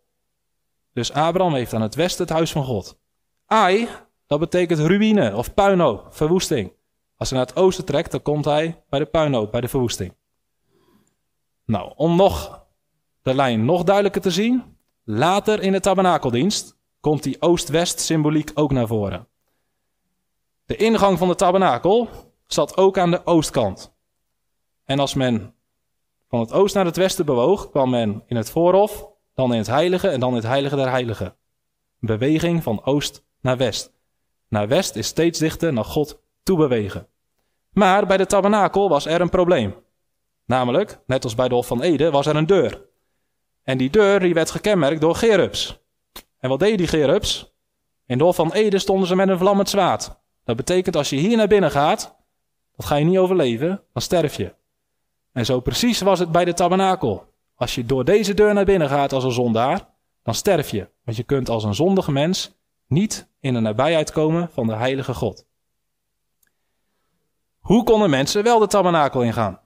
Dus 0.95 1.13
Abraham 1.13 1.55
heeft 1.55 1.75
aan 1.75 1.83
het 1.83 1.95
westen 1.95 2.25
het 2.25 2.35
huis 2.35 2.53
van 2.53 2.65
God. 2.65 2.99
Ai, 3.47 3.89
dat 4.27 4.39
betekent 4.39 4.79
ruïne 4.79 5.37
of 5.37 5.55
puinhoop, 5.55 6.07
verwoesting. 6.11 6.73
Als 7.17 7.31
hij 7.31 7.39
naar 7.39 7.49
het 7.49 7.57
oosten 7.57 7.85
trekt, 7.85 8.11
dan 8.11 8.23
komt 8.23 8.45
hij 8.45 8.83
bij 8.89 8.99
de 8.99 9.07
puinhoop, 9.07 9.51
bij 9.51 9.61
de 9.61 9.69
verwoesting. 9.69 10.17
Nou, 11.65 11.93
om 11.97 12.17
nog 12.17 12.67
de 13.23 13.35
lijn 13.35 13.65
nog 13.65 13.83
duidelijker 13.83 14.23
te 14.23 14.31
zien, 14.31 14.77
later 15.05 15.63
in 15.63 15.73
de 15.73 15.81
tabernakeldienst 15.81 16.77
komt 17.01 17.23
die 17.23 17.43
oost-west 17.43 18.01
symboliek 18.01 18.51
ook 18.55 18.73
naar 18.73 18.87
voren. 18.87 19.29
De 20.67 20.77
ingang 20.77 21.19
van 21.19 21.29
de 21.29 21.35
tabernakel 21.35 22.09
zat 22.47 22.77
ook 22.77 22.99
aan 22.99 23.11
de 23.11 23.27
oostkant. 23.27 23.95
En 24.85 24.99
als 24.99 25.15
men 25.15 25.55
van 26.29 26.41
het 26.41 26.53
oosten 26.53 26.77
naar 26.77 26.87
het 26.87 26.97
westen 26.97 27.25
bewoog, 27.25 27.71
kwam 27.71 27.91
men 27.91 28.23
in 28.27 28.37
het 28.37 28.51
voorhof, 28.51 29.14
dan 29.35 29.53
in 29.53 29.59
het 29.59 29.67
heilige 29.67 30.09
en 30.09 30.21
dan 30.21 30.29
in 30.29 30.37
het 30.37 30.45
heilige 30.45 30.77
der 30.77 30.91
heiligen. 30.91 31.27
Een 32.01 32.07
beweging 32.19 32.63
van 32.63 32.85
oost 32.85 33.25
naar 33.41 33.57
west. 33.57 33.93
Naar 34.49 34.69
west 34.69 34.97
is 34.97 35.07
steeds 35.07 35.39
dichter 35.39 35.73
naar 35.73 35.85
God 35.85 36.21
toe 36.43 36.57
bewegen. 36.57 37.09
Maar 37.71 38.07
bij 38.07 38.17
de 38.17 38.27
tabernakel 38.27 38.89
was 38.89 39.07
er 39.07 39.21
een 39.21 39.29
probleem. 39.29 39.75
Namelijk, 40.47 41.01
net 41.07 41.25
als 41.25 41.35
bij 41.35 41.49
de 41.49 41.55
Hof 41.55 41.67
van 41.67 41.83
Ede, 41.83 42.11
was 42.11 42.27
er 42.27 42.37
een 42.37 42.47
deur. 42.47 42.83
En 43.63 43.79
die 43.79 43.91
deur 43.91 44.21
die 44.21 44.35
werd 44.35 44.51
gekenmerkt 44.51 45.01
door 45.01 45.15
gerubs. 45.15 45.79
En 46.39 46.49
wat 46.49 46.59
deden 46.59 46.77
die 46.77 46.87
gerubs? 46.87 47.53
In 48.07 48.19
de 48.19 48.25
Hof 48.25 48.37
van 48.37 48.53
Ede 48.53 48.79
stonden 48.79 49.09
ze 49.09 49.17
met 49.17 49.29
een 49.29 49.39
vlammend 49.39 49.69
zwaard. 49.69 50.17
Dat 50.45 50.57
betekent 50.57 50.97
als 50.97 51.11
je 51.11 51.17
hier 51.17 51.37
naar 51.37 51.49
binnen 51.49 51.71
gaat, 51.71 52.17
dat 52.77 52.87
ga 52.87 52.97
je 52.97 53.05
niet 53.05 53.19
overleven, 53.19 53.83
dan 53.93 54.03
sterf 54.03 54.37
je. 54.37 54.55
En 55.33 55.45
zo 55.45 55.61
precies 55.61 56.01
was 56.01 56.19
het 56.19 56.33
bij 56.33 56.45
de 56.45 56.53
tabernakel. 56.53 57.34
Als 57.55 57.75
je 57.75 57.87
door 57.87 58.05
deze 58.05 58.35
deur 58.35 58.55
naar 58.55 58.65
binnen 58.65 58.89
gaat 58.89 59.13
als 59.13 59.25
een 59.25 59.33
zondaar, 59.33 59.89
dan 60.23 60.35
sterf 60.35 60.71
je. 60.71 60.89
Want 61.05 61.17
je 61.17 61.23
kunt 61.23 61.49
als 61.49 61.65
een 61.65 61.75
zondige 61.75 62.13
mens 62.13 62.57
niet 62.87 63.29
in 63.41 63.55
de 63.55 63.61
nabijheid 63.61 64.13
komen 64.13 64.49
van 64.53 64.67
de 64.67 64.75
heilige 64.75 65.15
God. 65.15 65.47
Hoe 67.59 67.85
konden 67.85 68.11
mensen 68.11 68.43
wel 68.43 68.59
de 68.59 68.67
tabernakel 68.67 69.23
ingaan? 69.23 69.61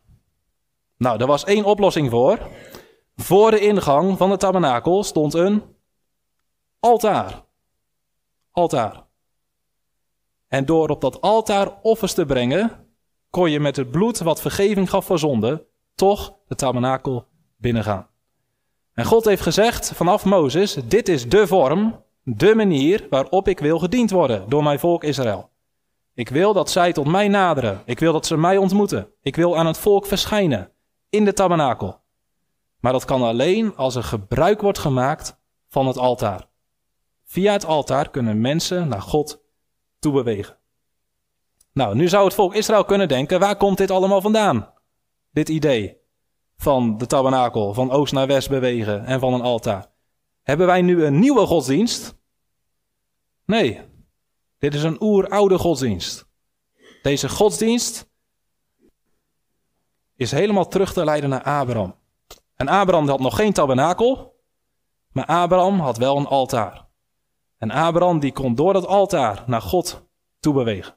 Nou, 0.97 1.21
er 1.21 1.27
was 1.27 1.45
één 1.45 1.65
oplossing 1.65 2.11
voor. 2.11 2.39
Voor 3.17 3.51
de 3.51 3.61
ingang 3.61 4.17
van 4.17 4.31
de 4.31 4.37
tabernakel 4.37 5.05
stond 5.05 5.35
een 5.35 5.63
altaar. 6.81 7.45
Altaar. 8.51 9.07
En 10.49 10.65
door 10.65 10.89
op 10.89 11.01
dat 11.01 11.21
altaar 11.21 11.79
offers 11.83 12.15
te 12.15 12.27
brengen, 12.27 12.89
kon 13.31 13.51
je 13.51 13.61
met 13.61 13.77
het 13.77 13.91
bloed 13.91 14.19
wat 14.19 14.41
vergeving 14.41 14.91
gaf 14.91 15.05
voor 15.05 15.19
zonde, 15.19 15.67
toch 15.95 16.35
de 16.47 16.55
tabernakel 16.55 17.28
binnengaan. 17.59 18.07
En 18.93 19.05
God 19.05 19.25
heeft 19.25 19.43
gezegd 19.43 19.93
vanaf 19.95 20.25
Mozes, 20.25 20.75
dit 20.75 21.09
is 21.09 21.29
de 21.29 21.47
vorm, 21.47 22.03
de 22.23 22.55
manier 22.55 23.07
waarop 23.11 23.49
ik 23.49 23.59
wil 23.59 23.79
gediend 23.79 24.11
worden 24.11 24.49
door 24.49 24.63
mijn 24.63 24.79
volk 24.79 25.05
Israël. 25.05 25.51
Ik 26.15 26.29
wil 26.29 26.53
dat 26.53 26.71
zij 26.71 26.93
tot 26.93 27.07
mij 27.07 27.29
naderen. 27.29 27.83
Ik 27.85 27.99
wil 27.99 28.13
dat 28.13 28.27
ze 28.27 28.37
mij 28.37 28.57
ontmoeten. 28.57 29.13
Ik 29.23 29.37
wil 29.37 29.57
aan 29.57 29.67
het 29.67 29.79
volk 29.79 30.07
verschijnen 30.07 30.71
in 31.11 31.25
de 31.25 31.33
tabernakel. 31.33 32.01
Maar 32.81 32.93
dat 32.93 33.05
kan 33.05 33.23
alleen 33.23 33.77
als 33.77 33.95
er 33.95 34.03
gebruik 34.03 34.61
wordt 34.61 34.79
gemaakt 34.79 35.39
van 35.69 35.87
het 35.87 35.99
altaar. 35.99 36.49
Via 37.25 37.53
het 37.53 37.65
altaar 37.65 38.11
kunnen 38.11 38.41
mensen 38.41 38.89
naar 38.89 39.03
God 39.03 39.43
toe 39.99 40.13
bewegen. 40.13 40.57
Nou, 41.73 41.95
nu 41.95 42.09
zou 42.09 42.25
het 42.25 42.35
volk 42.35 42.55
Israël 42.55 42.85
kunnen 42.85 43.09
denken: 43.09 43.41
waar 43.41 43.57
komt 43.57 43.79
dit 43.79 43.91
allemaal 43.91 44.21
vandaan? 44.21 44.73
Dit 45.31 45.49
idee 45.49 45.97
van 46.59 46.99
de 46.99 47.07
tabernakel, 47.07 47.75
van 47.75 47.91
oost 47.91 48.13
naar 48.13 48.27
west 48.27 48.49
bewegen 48.49 49.05
en 49.05 49.21
van 49.21 49.35
een 49.35 49.41
altaar. 49.41 49.87
Hebben 50.43 50.67
wij 50.67 50.83
nu 50.83 51.05
een 51.05 51.19
nieuwe 51.19 51.47
godsdienst? 51.47 52.17
Nee, 53.45 53.81
dit 54.59 54.75
is 54.75 54.83
een 54.83 55.03
oeroude 55.03 55.59
godsdienst. 55.59 56.29
Deze 57.03 57.29
godsdienst 57.29 58.11
is 60.17 60.31
helemaal 60.31 60.69
terug 60.69 60.93
te 60.93 61.05
leiden 61.05 61.31
naar 61.31 61.43
Abraham. 61.43 61.95
En 62.55 62.69
Abraham 62.69 63.09
had 63.09 63.21
nog 63.21 63.37
geen 63.37 63.53
tabernakel, 63.53 64.41
maar 65.13 65.27
Abraham 65.27 65.81
had 65.81 65.97
wel 65.97 66.17
een 66.17 66.27
altaar. 66.27 66.87
En 67.59 67.71
Abraham 67.71 68.19
die 68.19 68.33
kon 68.33 68.55
door 68.55 68.73
dat 68.73 68.87
altaar 68.87 69.45
naar 69.47 69.63
God 69.63 70.09
toe 70.41 70.55
bewegen. 70.55 70.97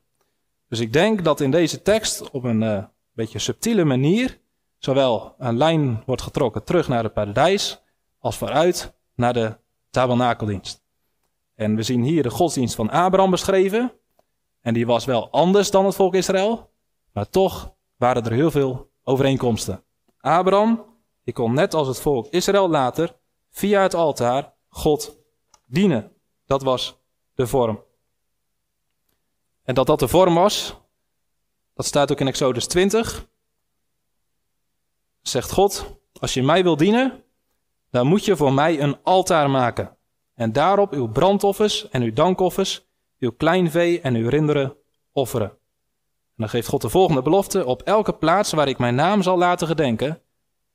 Dus 0.67 0.79
ik 0.79 0.93
denk 0.93 1.23
dat 1.23 1.39
in 1.39 1.51
deze 1.51 1.81
tekst 1.81 2.31
op 2.31 2.43
een 2.43 2.61
uh, 2.61 2.83
beetje 3.11 3.39
subtiele 3.39 3.83
manier 3.83 4.41
zowel 4.83 5.35
een 5.37 5.57
lijn 5.57 6.03
wordt 6.05 6.21
getrokken 6.21 6.63
terug 6.63 6.87
naar 6.87 7.03
het 7.03 7.13
paradijs 7.13 7.81
als 8.19 8.37
vooruit 8.37 8.93
naar 9.15 9.33
de 9.33 9.57
tabernakeldienst. 9.89 10.83
En 11.55 11.75
we 11.75 11.83
zien 11.83 12.03
hier 12.03 12.23
de 12.23 12.29
godsdienst 12.29 12.75
van 12.75 12.89
Abraham 12.89 13.31
beschreven. 13.31 13.93
En 14.61 14.73
die 14.73 14.85
was 14.85 15.05
wel 15.05 15.29
anders 15.31 15.71
dan 15.71 15.85
het 15.85 15.95
volk 15.95 16.15
Israël, 16.15 16.69
maar 17.13 17.29
toch 17.29 17.73
waren 17.95 18.25
er 18.25 18.31
heel 18.31 18.51
veel 18.51 18.91
overeenkomsten. 19.03 19.83
Abraham, 20.19 20.85
die 21.23 21.33
kon 21.33 21.53
net 21.53 21.73
als 21.73 21.87
het 21.87 21.99
volk 21.99 22.27
Israël 22.27 22.69
later 22.69 23.15
via 23.51 23.81
het 23.81 23.93
altaar 23.93 24.53
God 24.69 25.17
dienen. 25.65 26.11
Dat 26.45 26.61
was 26.61 26.97
de 27.33 27.47
vorm. 27.47 27.83
En 29.63 29.75
dat 29.75 29.87
dat 29.87 29.99
de 29.99 30.07
vorm 30.07 30.33
was, 30.33 30.75
dat 31.73 31.85
staat 31.85 32.11
ook 32.11 32.19
in 32.19 32.27
Exodus 32.27 32.67
20. 32.67 33.29
Zegt 35.21 35.51
God, 35.51 35.99
als 36.19 36.33
je 36.33 36.43
mij 36.43 36.63
wil 36.63 36.77
dienen, 36.77 37.23
dan 37.89 38.07
moet 38.07 38.25
je 38.25 38.35
voor 38.35 38.53
mij 38.53 38.81
een 38.81 38.97
altaar 39.03 39.49
maken. 39.49 39.97
En 40.33 40.51
daarop 40.51 40.91
uw 40.91 41.07
brandoffers 41.07 41.89
en 41.89 42.01
uw 42.01 42.13
dankoffers, 42.13 42.87
uw 43.19 43.31
kleinvee 43.31 44.01
en 44.01 44.15
uw 44.15 44.29
rinderen 44.29 44.75
offeren. 45.11 45.49
En 45.49 46.37
dan 46.37 46.49
geeft 46.49 46.67
God 46.67 46.81
de 46.81 46.89
volgende 46.89 47.21
belofte: 47.21 47.65
Op 47.65 47.81
elke 47.81 48.13
plaats 48.13 48.51
waar 48.51 48.67
ik 48.67 48.77
mijn 48.77 48.95
naam 48.95 49.21
zal 49.21 49.37
laten 49.37 49.67
gedenken, 49.67 50.21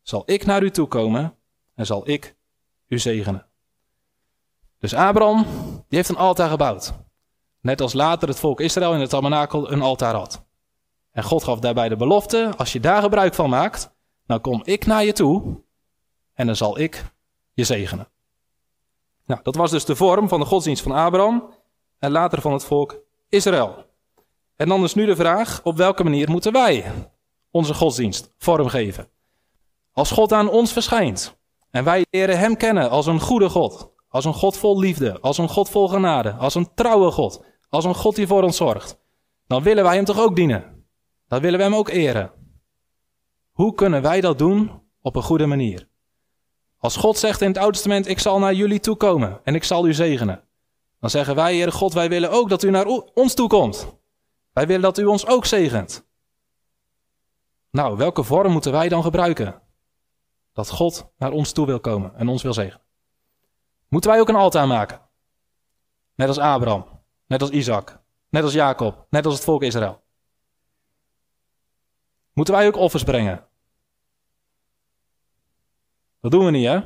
zal 0.03 0.23
ik 0.27 0.47
naar 0.47 0.63
u 0.63 0.71
toe 0.71 0.87
komen 0.87 1.37
en 1.75 1.87
zal 1.87 2.09
ik 2.09 2.37
u 2.89 2.99
zegenen. 2.99 3.47
Dus 4.79 4.95
Abraham, 4.95 5.43
die 5.89 5.99
heeft 5.99 6.09
een 6.09 6.17
altaar 6.17 6.49
gebouwd. 6.49 6.93
Net 7.61 7.81
als 7.81 7.93
later 7.93 8.29
het 8.29 8.39
volk 8.39 8.61
Israël 8.61 8.95
in 8.95 9.01
het 9.01 9.11
tabernakel 9.11 9.73
een 9.73 9.83
altaar 9.83 10.15
had. 10.15 10.45
En 11.11 11.23
God 11.23 11.45
gaf 11.45 11.59
daarbij 11.59 11.89
de 11.89 11.97
belofte: 11.97 12.53
als 12.57 12.73
je 12.73 12.81
daar 12.81 13.03
gebruik 13.03 13.35
van 13.35 13.51
maakt, 13.51 13.96
dan 14.27 14.41
kom 14.41 14.61
ik 14.65 14.87
naar 14.87 15.05
je 15.05 15.13
toe 15.13 15.61
en 16.35 16.47
dan 16.47 16.57
zal 16.57 16.79
ik 16.79 17.05
je 17.53 17.65
zegenen. 17.65 18.09
Nou, 19.27 19.41
dat 19.43 19.55
was 19.55 19.71
dus 19.71 19.85
de 19.85 19.97
vorm 19.97 20.29
van 20.29 20.41
de 20.41 20.47
godsdienst 20.47 20.83
van 20.83 20.93
Abraham 20.93 21.55
en 21.99 22.11
later 22.11 22.41
van 22.41 22.53
het 22.53 22.65
volk 22.65 23.03
Israël. 23.29 23.85
En 24.57 24.69
dan 24.69 24.83
is 24.83 24.95
nu 24.95 25.07
de 25.07 25.17
vraag: 25.17 25.61
op 25.63 25.77
welke 25.77 26.05
manier 26.05 26.31
moeten 26.31 26.53
wij 26.53 26.93
onze 27.51 27.75
godsdienst 27.75 28.35
vormgeven? 28.39 29.09
Als 29.93 30.11
God 30.11 30.33
aan 30.33 30.51
ons 30.51 30.73
verschijnt 30.73 31.37
en 31.71 31.85
wij 31.85 32.07
leren 32.11 32.39
Hem 32.39 32.57
kennen 32.57 32.91
als 32.91 33.07
een 33.07 33.21
goede 33.21 33.49
God, 33.49 33.91
als 34.09 34.25
een 34.25 34.35
God 34.35 34.57
vol 34.57 34.79
liefde, 34.79 35.21
als 35.21 35.39
een 35.39 35.49
God 35.49 35.69
vol 35.71 35.89
genade, 35.89 36.33
als 36.33 36.55
een 36.55 36.75
trouwe 36.75 37.11
God, 37.11 37.45
als 37.69 37.85
een 37.85 37.95
God 37.95 38.15
die 38.15 38.27
voor 38.27 38.43
ons 38.43 38.57
zorgt, 38.57 38.99
dan 39.47 39.63
willen 39.63 39.85
wij 39.85 39.95
Hem 39.95 40.05
toch 40.05 40.21
ook 40.21 40.37
dienen? 40.37 40.85
Dan 41.29 41.41
willen 41.41 41.59
we 41.59 41.65
Hem 41.65 41.75
ook 41.75 41.89
eren. 41.89 42.31
Hoe 43.57 43.75
kunnen 43.75 44.03
wij 44.03 44.21
dat 44.21 44.39
doen 44.39 44.83
op 45.01 45.17
een 45.17 45.23
goede 45.23 45.47
manier? 45.47 45.89
Als 46.79 46.97
God 46.97 47.19
zegt 47.19 47.41
in 47.41 47.49
het 47.49 47.59
Oude 47.59 47.73
Testament: 47.73 48.09
Ik 48.09 48.19
zal 48.19 48.39
naar 48.39 48.55
jullie 48.55 48.81
toe 48.81 48.97
komen 48.97 49.41
en 49.45 49.55
ik 49.55 49.65
zal 49.65 49.87
u 49.87 49.95
zegenen. 49.95 50.45
Dan 51.01 51.11
zeggen 51.11 51.35
wij, 51.35 51.55
Heer 51.55 51.73
God, 51.73 51.93
wij 51.93 52.09
willen 52.09 52.31
ook 52.31 52.49
dat 52.49 52.63
u 52.63 52.71
naar 52.71 52.87
ons 53.15 53.35
toe 53.35 53.49
komt. 53.49 53.97
Wij 54.53 54.67
willen 54.67 54.83
dat 54.83 54.99
u 54.99 55.05
ons 55.05 55.27
ook 55.27 55.45
zegent. 55.45 56.07
Nou, 57.71 57.97
welke 57.97 58.23
vorm 58.23 58.53
moeten 58.53 58.73
wij 58.73 58.89
dan 58.89 59.03
gebruiken? 59.03 59.63
Dat 60.53 60.71
God 60.71 61.13
naar 61.19 61.33
ons 61.33 61.53
toe 61.53 61.67
wil 61.67 61.81
komen 61.81 62.15
en 62.15 62.29
ons 62.29 62.43
wil 62.43 62.53
zegenen. 62.53 62.87
Moeten 63.89 64.11
wij 64.11 64.21
ook 64.21 64.29
een 64.29 64.35
altaar 64.35 64.67
maken? 64.67 65.01
Net 66.15 66.29
als 66.29 66.39
Abraham, 66.39 66.87
net 67.27 67.41
als 67.41 67.51
Isaac, 67.51 68.03
net 68.29 68.43
als 68.43 68.53
Jacob, 68.53 69.07
net 69.11 69.25
als 69.25 69.35
het 69.35 69.45
volk 69.45 69.63
Israël. 69.63 70.05
Moeten 72.37 72.55
wij 72.55 72.67
ook 72.67 72.77
offers 72.77 73.03
brengen? 73.03 73.47
Dat 76.21 76.31
doen 76.31 76.45
we 76.45 76.51
niet, 76.51 76.67
hè? 76.67 76.81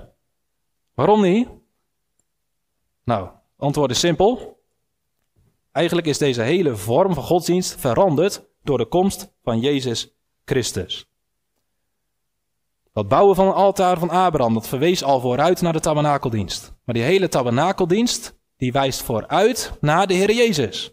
Waarom 0.94 1.22
niet? 1.22 1.48
Nou, 3.04 3.28
antwoord 3.56 3.90
is 3.90 3.98
simpel. 3.98 4.60
Eigenlijk 5.72 6.06
is 6.06 6.18
deze 6.18 6.42
hele 6.42 6.76
vorm 6.76 7.14
van 7.14 7.22
godsdienst 7.22 7.80
veranderd 7.80 8.44
door 8.62 8.78
de 8.78 8.86
komst 8.86 9.32
van 9.42 9.60
Jezus 9.60 10.14
Christus. 10.44 11.10
Dat 12.92 13.08
bouwen 13.08 13.36
van 13.36 13.46
een 13.46 13.52
altaar 13.52 13.98
van 13.98 14.10
Abraham, 14.10 14.54
dat 14.54 14.68
verwees 14.68 15.02
al 15.02 15.20
vooruit 15.20 15.60
naar 15.60 15.72
de 15.72 15.80
tabernakeldienst. 15.80 16.74
Maar 16.84 16.94
die 16.94 17.04
hele 17.04 17.28
tabernakeldienst, 17.28 18.38
die 18.56 18.72
wijst 18.72 19.02
vooruit 19.02 19.72
naar 19.80 20.06
de 20.06 20.14
Heer 20.14 20.32
Jezus. 20.32 20.92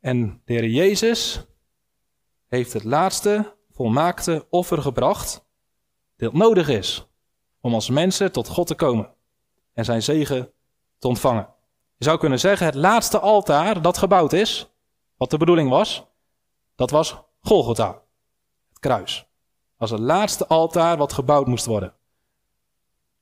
En 0.00 0.42
de 0.44 0.52
Heer 0.52 0.68
Jezus 0.68 1.46
heeft 2.46 2.72
het 2.72 2.84
laatste 2.84 3.54
volmaakte 3.70 4.46
offer 4.50 4.82
gebracht 4.82 5.44
dat 6.16 6.32
nodig 6.32 6.68
is 6.68 7.06
om 7.60 7.74
als 7.74 7.90
mensen 7.90 8.32
tot 8.32 8.48
God 8.48 8.66
te 8.66 8.74
komen 8.74 9.14
en 9.72 9.84
zijn 9.84 10.02
zegen 10.02 10.52
te 10.98 11.08
ontvangen. 11.08 11.48
Je 11.96 12.04
zou 12.04 12.18
kunnen 12.18 12.40
zeggen, 12.40 12.66
het 12.66 12.74
laatste 12.74 13.18
altaar 13.18 13.82
dat 13.82 13.98
gebouwd 13.98 14.32
is, 14.32 14.70
wat 15.16 15.30
de 15.30 15.38
bedoeling 15.38 15.70
was, 15.70 16.06
dat 16.74 16.90
was 16.90 17.16
Golgotha, 17.40 18.02
het 18.68 18.78
kruis. 18.78 19.26
Was 19.76 19.90
het 19.90 20.00
laatste 20.00 20.46
altaar 20.46 20.96
wat 20.96 21.12
gebouwd 21.12 21.46
moest 21.46 21.66
worden. 21.66 21.94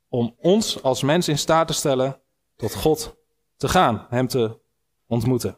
Om 0.09 0.35
ons 0.39 0.83
als 0.83 1.03
mens 1.03 1.29
in 1.29 1.39
staat 1.39 1.67
te 1.67 1.73
stellen 1.73 2.21
tot 2.57 2.75
God 2.75 3.17
te 3.57 3.69
gaan, 3.69 4.07
Hem 4.09 4.29
te 4.29 4.59
ontmoeten. 5.07 5.57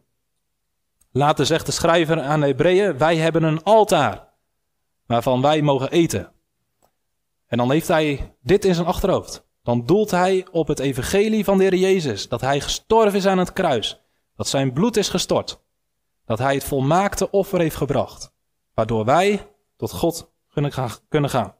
Later 1.16 1.46
zegt 1.46 1.66
de 1.66 1.72
schrijver 1.72 2.22
aan 2.22 2.42
Hebreeën, 2.42 2.98
wij 2.98 3.16
hebben 3.16 3.42
een 3.42 3.62
altaar 3.62 4.28
waarvan 5.06 5.42
wij 5.42 5.62
mogen 5.62 5.90
eten. 5.90 6.32
En 7.46 7.58
dan 7.58 7.70
heeft 7.70 7.88
hij 7.88 8.36
dit 8.42 8.64
in 8.64 8.74
zijn 8.74 8.86
achterhoofd. 8.86 9.46
Dan 9.62 9.86
doelt 9.86 10.10
hij 10.10 10.46
op 10.50 10.68
het 10.68 10.78
evangelie 10.78 11.44
van 11.44 11.58
de 11.58 11.64
Heer 11.64 11.74
Jezus. 11.74 12.28
Dat 12.28 12.40
hij 12.40 12.60
gestorven 12.60 13.18
is 13.18 13.26
aan 13.26 13.38
het 13.38 13.52
kruis. 13.52 14.00
Dat 14.34 14.48
zijn 14.48 14.72
bloed 14.72 14.96
is 14.96 15.08
gestort. 15.08 15.62
Dat 16.24 16.38
hij 16.38 16.54
het 16.54 16.64
volmaakte 16.64 17.30
offer 17.30 17.60
heeft 17.60 17.76
gebracht. 17.76 18.32
Waardoor 18.74 19.04
wij 19.04 19.46
tot 19.76 19.92
God 19.92 20.32
kunnen 21.08 21.30
gaan. 21.30 21.54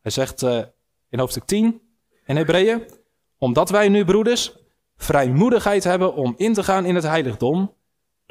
Hij 0.00 0.10
zegt 0.10 0.42
uh, 0.42 0.62
in 1.08 1.18
hoofdstuk 1.18 1.44
10 1.44 1.80
in 2.24 2.36
Hebreeën. 2.36 2.88
Omdat 3.38 3.70
wij 3.70 3.88
nu, 3.88 4.04
broeders, 4.04 4.56
vrijmoedigheid 4.96 5.84
hebben 5.84 6.14
om 6.14 6.34
in 6.36 6.52
te 6.52 6.62
gaan 6.62 6.84
in 6.84 6.94
het 6.94 7.04
heiligdom. 7.04 7.80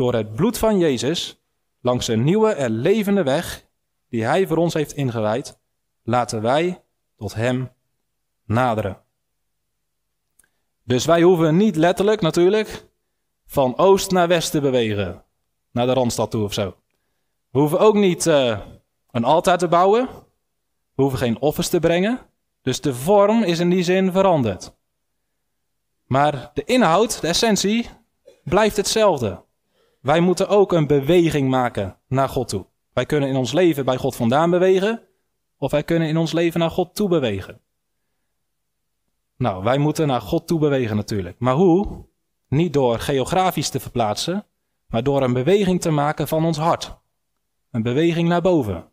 Door 0.02 0.14
het 0.14 0.36
bloed 0.36 0.58
van 0.58 0.78
Jezus. 0.78 1.42
Langs 1.82 2.08
een 2.08 2.24
nieuwe 2.24 2.52
en 2.52 2.72
levende 2.72 3.24
weg. 3.24 3.66
Die 4.10 4.24
hij 4.24 4.48
voor 4.48 4.58
ons 4.58 4.74
heeft 4.74 4.94
ingewijd. 4.94 5.60
Laten 6.04 6.42
wij 6.42 6.84
tot 7.18 7.34
hem 7.34 7.72
naderen. 8.46 9.02
Dus 10.84 11.06
wij 11.06 11.22
hoeven 11.22 11.58
niet 11.58 11.76
letterlijk 11.76 12.22
natuurlijk 12.22 12.86
van 13.46 13.78
oost 13.78 14.12
naar 14.12 14.28
west 14.28 14.52
te 14.52 14.62
bewegen. 14.62 15.24
Naar 15.72 15.86
de 15.86 15.94
Randstad 15.94 16.32
toe 16.32 16.44
of 16.44 16.54
zo. 16.54 16.76
We 17.50 17.60
hoeven 17.60 17.80
ook 17.80 17.96
niet 17.96 18.26
uh, 18.26 18.60
een 19.12 19.24
altaar 19.24 19.58
te 19.58 19.68
bouwen. 19.68 20.10
We 20.96 21.02
hoeven 21.02 21.20
geen 21.20 21.42
offers 21.42 21.70
te 21.70 21.80
brengen. 21.80 22.20
Dus 22.62 22.82
de 22.82 22.94
vorm 22.94 23.44
is 23.44 23.60
in 23.60 23.70
die 23.70 23.84
zin 23.84 24.12
veranderd. 24.12 24.74
Maar 26.06 26.52
de 26.54 26.64
inhoud, 26.64 27.22
de 27.22 27.28
essentie, 27.28 27.90
blijft 28.44 28.78
hetzelfde. 28.78 29.50
Wij 30.02 30.20
moeten 30.20 30.48
ook 30.48 30.72
een 30.72 30.88
beweging 30.88 31.50
maken 31.50 31.98
naar 32.08 32.30
God 32.30 32.48
toe. 32.48 32.66
Wij 32.94 33.06
kunnen 33.06 33.30
in 33.30 33.36
ons 33.36 33.52
leven 33.52 33.86
bij 33.86 33.98
God 33.98 34.16
vandaan 34.16 34.50
bewegen, 34.50 35.08
of 35.58 35.72
wij 35.72 35.84
kunnen 35.84 36.08
in 36.08 36.18
ons 36.18 36.32
leven 36.32 36.60
naar 36.60 36.72
God 36.72 36.96
toe 36.96 37.10
bewegen. 37.10 37.62
Nou, 39.38 39.64
wij 39.64 39.78
moeten 39.78 40.08
naar 40.08 40.22
God 40.22 40.48
toe 40.48 40.60
bewegen 40.60 40.96
natuurlijk. 40.96 41.40
Maar 41.40 41.54
hoe? 41.54 42.06
Niet 42.48 42.74
door 42.74 43.00
geografisch 43.00 43.70
te 43.70 43.80
verplaatsen, 43.80 44.46
maar 44.88 45.04
door 45.04 45.24
een 45.24 45.34
beweging 45.34 45.82
te 45.82 45.92
maken 45.92 46.28
van 46.28 46.46
ons 46.46 46.58
hart. 46.58 46.98
Een 47.72 47.84
beweging 47.84 48.28
naar 48.28 48.42
boven. 48.42 48.92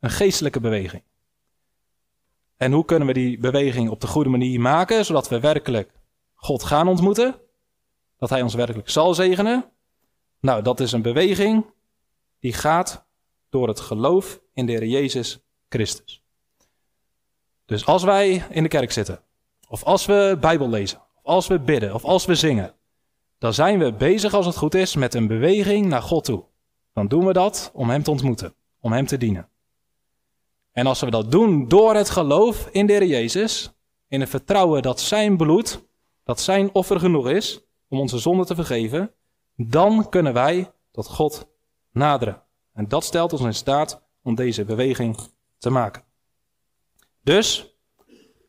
Een 0.00 0.10
geestelijke 0.10 0.60
beweging. 0.60 1.02
En 2.56 2.72
hoe 2.72 2.84
kunnen 2.84 3.06
we 3.08 3.14
die 3.14 3.38
beweging 3.38 3.90
op 3.90 4.00
de 4.00 4.06
goede 4.06 4.30
manier 4.30 4.60
maken, 4.60 5.04
zodat 5.04 5.28
we 5.28 5.40
werkelijk 5.40 5.92
God 6.34 6.62
gaan 6.62 6.88
ontmoeten? 6.88 7.40
Dat 8.18 8.30
Hij 8.30 8.42
ons 8.42 8.54
werkelijk 8.54 8.90
zal 8.90 9.14
zegenen? 9.14 9.72
Nou, 10.40 10.62
dat 10.62 10.80
is 10.80 10.92
een 10.92 11.02
beweging 11.02 11.66
die 12.40 12.52
gaat 12.52 13.06
door 13.48 13.68
het 13.68 13.80
geloof 13.80 14.40
in 14.54 14.66
de 14.66 14.72
Heer 14.72 14.86
Jezus 14.86 15.38
Christus. 15.68 16.22
Dus 17.64 17.86
als 17.86 18.02
wij 18.02 18.46
in 18.50 18.62
de 18.62 18.68
kerk 18.68 18.92
zitten, 18.92 19.20
of 19.68 19.84
als 19.84 20.06
we 20.06 20.36
Bijbel 20.40 20.68
lezen, 20.68 20.98
of 21.14 21.24
als 21.24 21.46
we 21.46 21.60
bidden, 21.60 21.94
of 21.94 22.04
als 22.04 22.26
we 22.26 22.34
zingen, 22.34 22.74
dan 23.38 23.54
zijn 23.54 23.78
we 23.78 23.92
bezig, 23.92 24.34
als 24.34 24.46
het 24.46 24.56
goed 24.56 24.74
is, 24.74 24.94
met 24.94 25.14
een 25.14 25.26
beweging 25.26 25.86
naar 25.86 26.02
God 26.02 26.24
toe. 26.24 26.44
Dan 26.92 27.08
doen 27.08 27.26
we 27.26 27.32
dat 27.32 27.70
om 27.74 27.90
Hem 27.90 28.02
te 28.02 28.10
ontmoeten, 28.10 28.54
om 28.80 28.92
Hem 28.92 29.06
te 29.06 29.16
dienen. 29.16 29.48
En 30.72 30.86
als 30.86 31.00
we 31.00 31.10
dat 31.10 31.30
doen 31.30 31.68
door 31.68 31.94
het 31.94 32.10
geloof 32.10 32.68
in 32.70 32.86
de 32.86 32.92
Heer 32.92 33.06
Jezus, 33.06 33.72
in 34.08 34.20
het 34.20 34.30
vertrouwen 34.30 34.82
dat 34.82 35.00
Zijn 35.00 35.36
bloed, 35.36 35.86
dat 36.24 36.40
Zijn 36.40 36.74
offer 36.74 37.00
genoeg 37.00 37.28
is 37.28 37.60
om 37.88 37.98
onze 37.98 38.18
zonden 38.18 38.46
te 38.46 38.54
vergeven, 38.54 39.12
dan 39.60 40.08
kunnen 40.08 40.32
wij 40.32 40.72
tot 40.90 41.06
God 41.06 41.48
naderen. 41.90 42.42
En 42.72 42.88
dat 42.88 43.04
stelt 43.04 43.32
ons 43.32 43.42
in 43.42 43.54
staat 43.54 44.02
om 44.22 44.34
deze 44.34 44.64
beweging 44.64 45.18
te 45.58 45.70
maken. 45.70 46.02
Dus, 47.22 47.76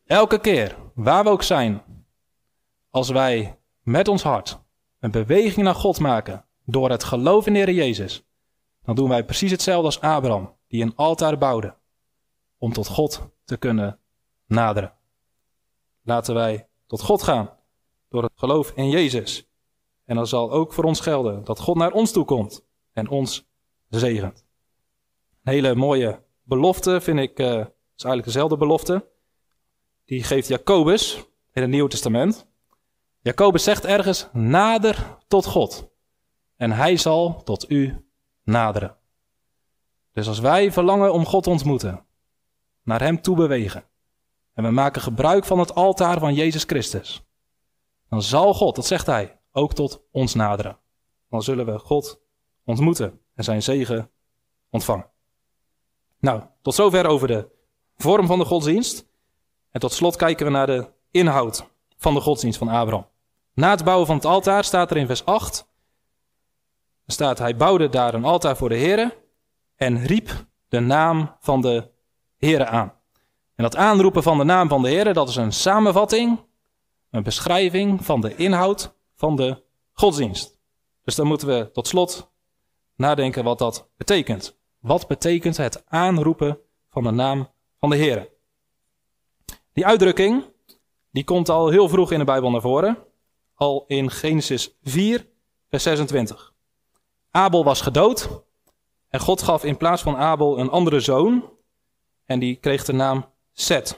elke 0.06 0.40
keer, 0.40 0.76
waar 0.94 1.24
we 1.24 1.30
ook 1.30 1.42
zijn, 1.42 1.82
als 2.90 3.08
wij 3.08 3.58
met 3.82 4.08
ons 4.08 4.22
hart 4.22 4.58
een 4.98 5.10
beweging 5.10 5.64
naar 5.64 5.74
God 5.74 5.98
maken 5.98 6.44
door 6.64 6.90
het 6.90 7.04
geloof 7.04 7.46
in 7.46 7.52
de 7.52 7.58
Heer 7.58 7.70
Jezus, 7.72 8.24
dan 8.82 8.94
doen 8.94 9.08
wij 9.08 9.24
precies 9.24 9.50
hetzelfde 9.50 9.86
als 9.86 10.00
Abraham, 10.00 10.56
die 10.68 10.82
een 10.82 10.96
altaar 10.96 11.38
bouwde 11.38 11.74
om 12.58 12.72
tot 12.72 12.86
God 12.86 13.28
te 13.44 13.56
kunnen 13.56 13.98
naderen. 14.46 14.92
Laten 16.02 16.34
wij 16.34 16.68
tot 16.86 17.00
God 17.02 17.22
gaan 17.22 17.50
door 18.08 18.22
het 18.22 18.32
geloof 18.34 18.72
in 18.74 18.88
Jezus. 18.88 19.49
En 20.10 20.16
dan 20.16 20.26
zal 20.26 20.50
ook 20.50 20.72
voor 20.72 20.84
ons 20.84 21.00
gelden 21.00 21.44
dat 21.44 21.58
God 21.58 21.76
naar 21.76 21.92
ons 21.92 22.12
toe 22.12 22.24
komt 22.24 22.64
en 22.92 23.08
ons 23.08 23.48
zegent. 23.88 24.44
Een 25.44 25.52
hele 25.52 25.74
mooie 25.74 26.22
belofte 26.42 27.00
vind 27.00 27.18
ik, 27.18 27.38
uh, 27.38 27.46
is 27.56 28.04
eigenlijk 28.04 28.24
dezelfde 28.24 28.56
belofte. 28.56 29.08
Die 30.04 30.22
geeft 30.22 30.48
Jacobus 30.48 31.24
in 31.52 31.62
het 31.62 31.70
Nieuwe 31.70 31.88
Testament. 31.88 32.46
Jacobus 33.20 33.64
zegt 33.64 33.84
ergens, 33.84 34.28
nader 34.32 35.18
tot 35.28 35.46
God. 35.46 35.90
En 36.56 36.72
hij 36.72 36.96
zal 36.96 37.42
tot 37.42 37.70
u 37.70 38.04
naderen. 38.42 38.96
Dus 40.12 40.28
als 40.28 40.38
wij 40.38 40.72
verlangen 40.72 41.12
om 41.12 41.26
God 41.26 41.42
te 41.42 41.50
ontmoeten, 41.50 42.04
naar 42.82 43.00
hem 43.00 43.20
toe 43.20 43.36
bewegen, 43.36 43.84
en 44.54 44.64
we 44.64 44.70
maken 44.70 45.02
gebruik 45.02 45.44
van 45.44 45.58
het 45.58 45.74
altaar 45.74 46.18
van 46.18 46.34
Jezus 46.34 46.64
Christus, 46.64 47.22
dan 48.08 48.22
zal 48.22 48.54
God, 48.54 48.74
dat 48.74 48.86
zegt 48.86 49.06
hij, 49.06 49.39
ook 49.52 49.74
tot 49.74 50.02
ons 50.10 50.34
naderen. 50.34 50.78
Dan 51.28 51.42
zullen 51.42 51.66
we 51.66 51.78
God 51.78 52.20
ontmoeten 52.64 53.20
en 53.34 53.44
zijn 53.44 53.62
zegen 53.62 54.10
ontvangen. 54.70 55.10
Nou, 56.18 56.42
tot 56.62 56.74
zover 56.74 57.06
over 57.06 57.28
de 57.28 57.48
vorm 57.96 58.26
van 58.26 58.38
de 58.38 58.44
godsdienst. 58.44 59.08
En 59.70 59.80
tot 59.80 59.92
slot 59.92 60.16
kijken 60.16 60.46
we 60.46 60.52
naar 60.52 60.66
de 60.66 60.88
inhoud 61.10 61.66
van 61.96 62.14
de 62.14 62.20
godsdienst 62.20 62.58
van 62.58 62.68
Abraham. 62.68 63.06
Na 63.54 63.70
het 63.70 63.84
bouwen 63.84 64.06
van 64.06 64.16
het 64.16 64.24
altaar 64.24 64.64
staat 64.64 64.90
er 64.90 64.96
in 64.96 65.06
vers 65.06 65.24
8. 65.24 65.68
Er 67.06 67.12
staat, 67.12 67.38
hij 67.38 67.56
bouwde 67.56 67.88
daar 67.88 68.14
een 68.14 68.24
altaar 68.24 68.56
voor 68.56 68.68
de 68.68 68.78
Heere 68.78 69.16
en 69.76 70.06
riep 70.06 70.46
de 70.68 70.80
naam 70.80 71.36
van 71.40 71.60
de 71.60 71.90
Heere 72.36 72.66
aan. 72.66 72.92
En 73.54 73.64
dat 73.64 73.76
aanroepen 73.76 74.22
van 74.22 74.38
de 74.38 74.44
naam 74.44 74.68
van 74.68 74.82
de 74.82 74.88
Heere, 74.88 75.12
dat 75.12 75.28
is 75.28 75.36
een 75.36 75.52
samenvatting, 75.52 76.40
een 77.10 77.22
beschrijving 77.22 78.04
van 78.04 78.20
de 78.20 78.36
inhoud 78.36 78.94
van 79.20 79.36
de 79.36 79.62
godsdienst. 79.92 80.58
Dus 81.04 81.14
dan 81.14 81.26
moeten 81.26 81.48
we 81.48 81.70
tot 81.72 81.88
slot 81.88 82.30
nadenken 82.96 83.44
wat 83.44 83.58
dat 83.58 83.88
betekent. 83.96 84.58
Wat 84.78 85.06
betekent 85.06 85.56
het 85.56 85.86
aanroepen 85.86 86.58
van 86.88 87.02
de 87.02 87.10
naam 87.10 87.48
van 87.78 87.90
de 87.90 87.96
Heer? 87.96 88.28
Die 89.72 89.86
uitdrukking 89.86 90.44
die 91.10 91.24
komt 91.24 91.48
al 91.48 91.68
heel 91.68 91.88
vroeg 91.88 92.12
in 92.12 92.18
de 92.18 92.24
Bijbel 92.24 92.50
naar 92.50 92.60
voren. 92.60 92.98
Al 93.54 93.84
in 93.86 94.10
Genesis 94.10 94.76
4, 94.82 95.28
vers 95.68 95.82
26. 95.82 96.54
Abel 97.30 97.64
was 97.64 97.80
gedood 97.80 98.42
en 99.08 99.20
God 99.20 99.42
gaf 99.42 99.64
in 99.64 99.76
plaats 99.76 100.02
van 100.02 100.16
Abel 100.16 100.58
een 100.58 100.70
andere 100.70 101.00
zoon. 101.00 101.50
En 102.24 102.38
die 102.38 102.56
kreeg 102.56 102.84
de 102.84 102.92
naam 102.92 103.24
Seth. 103.52 103.92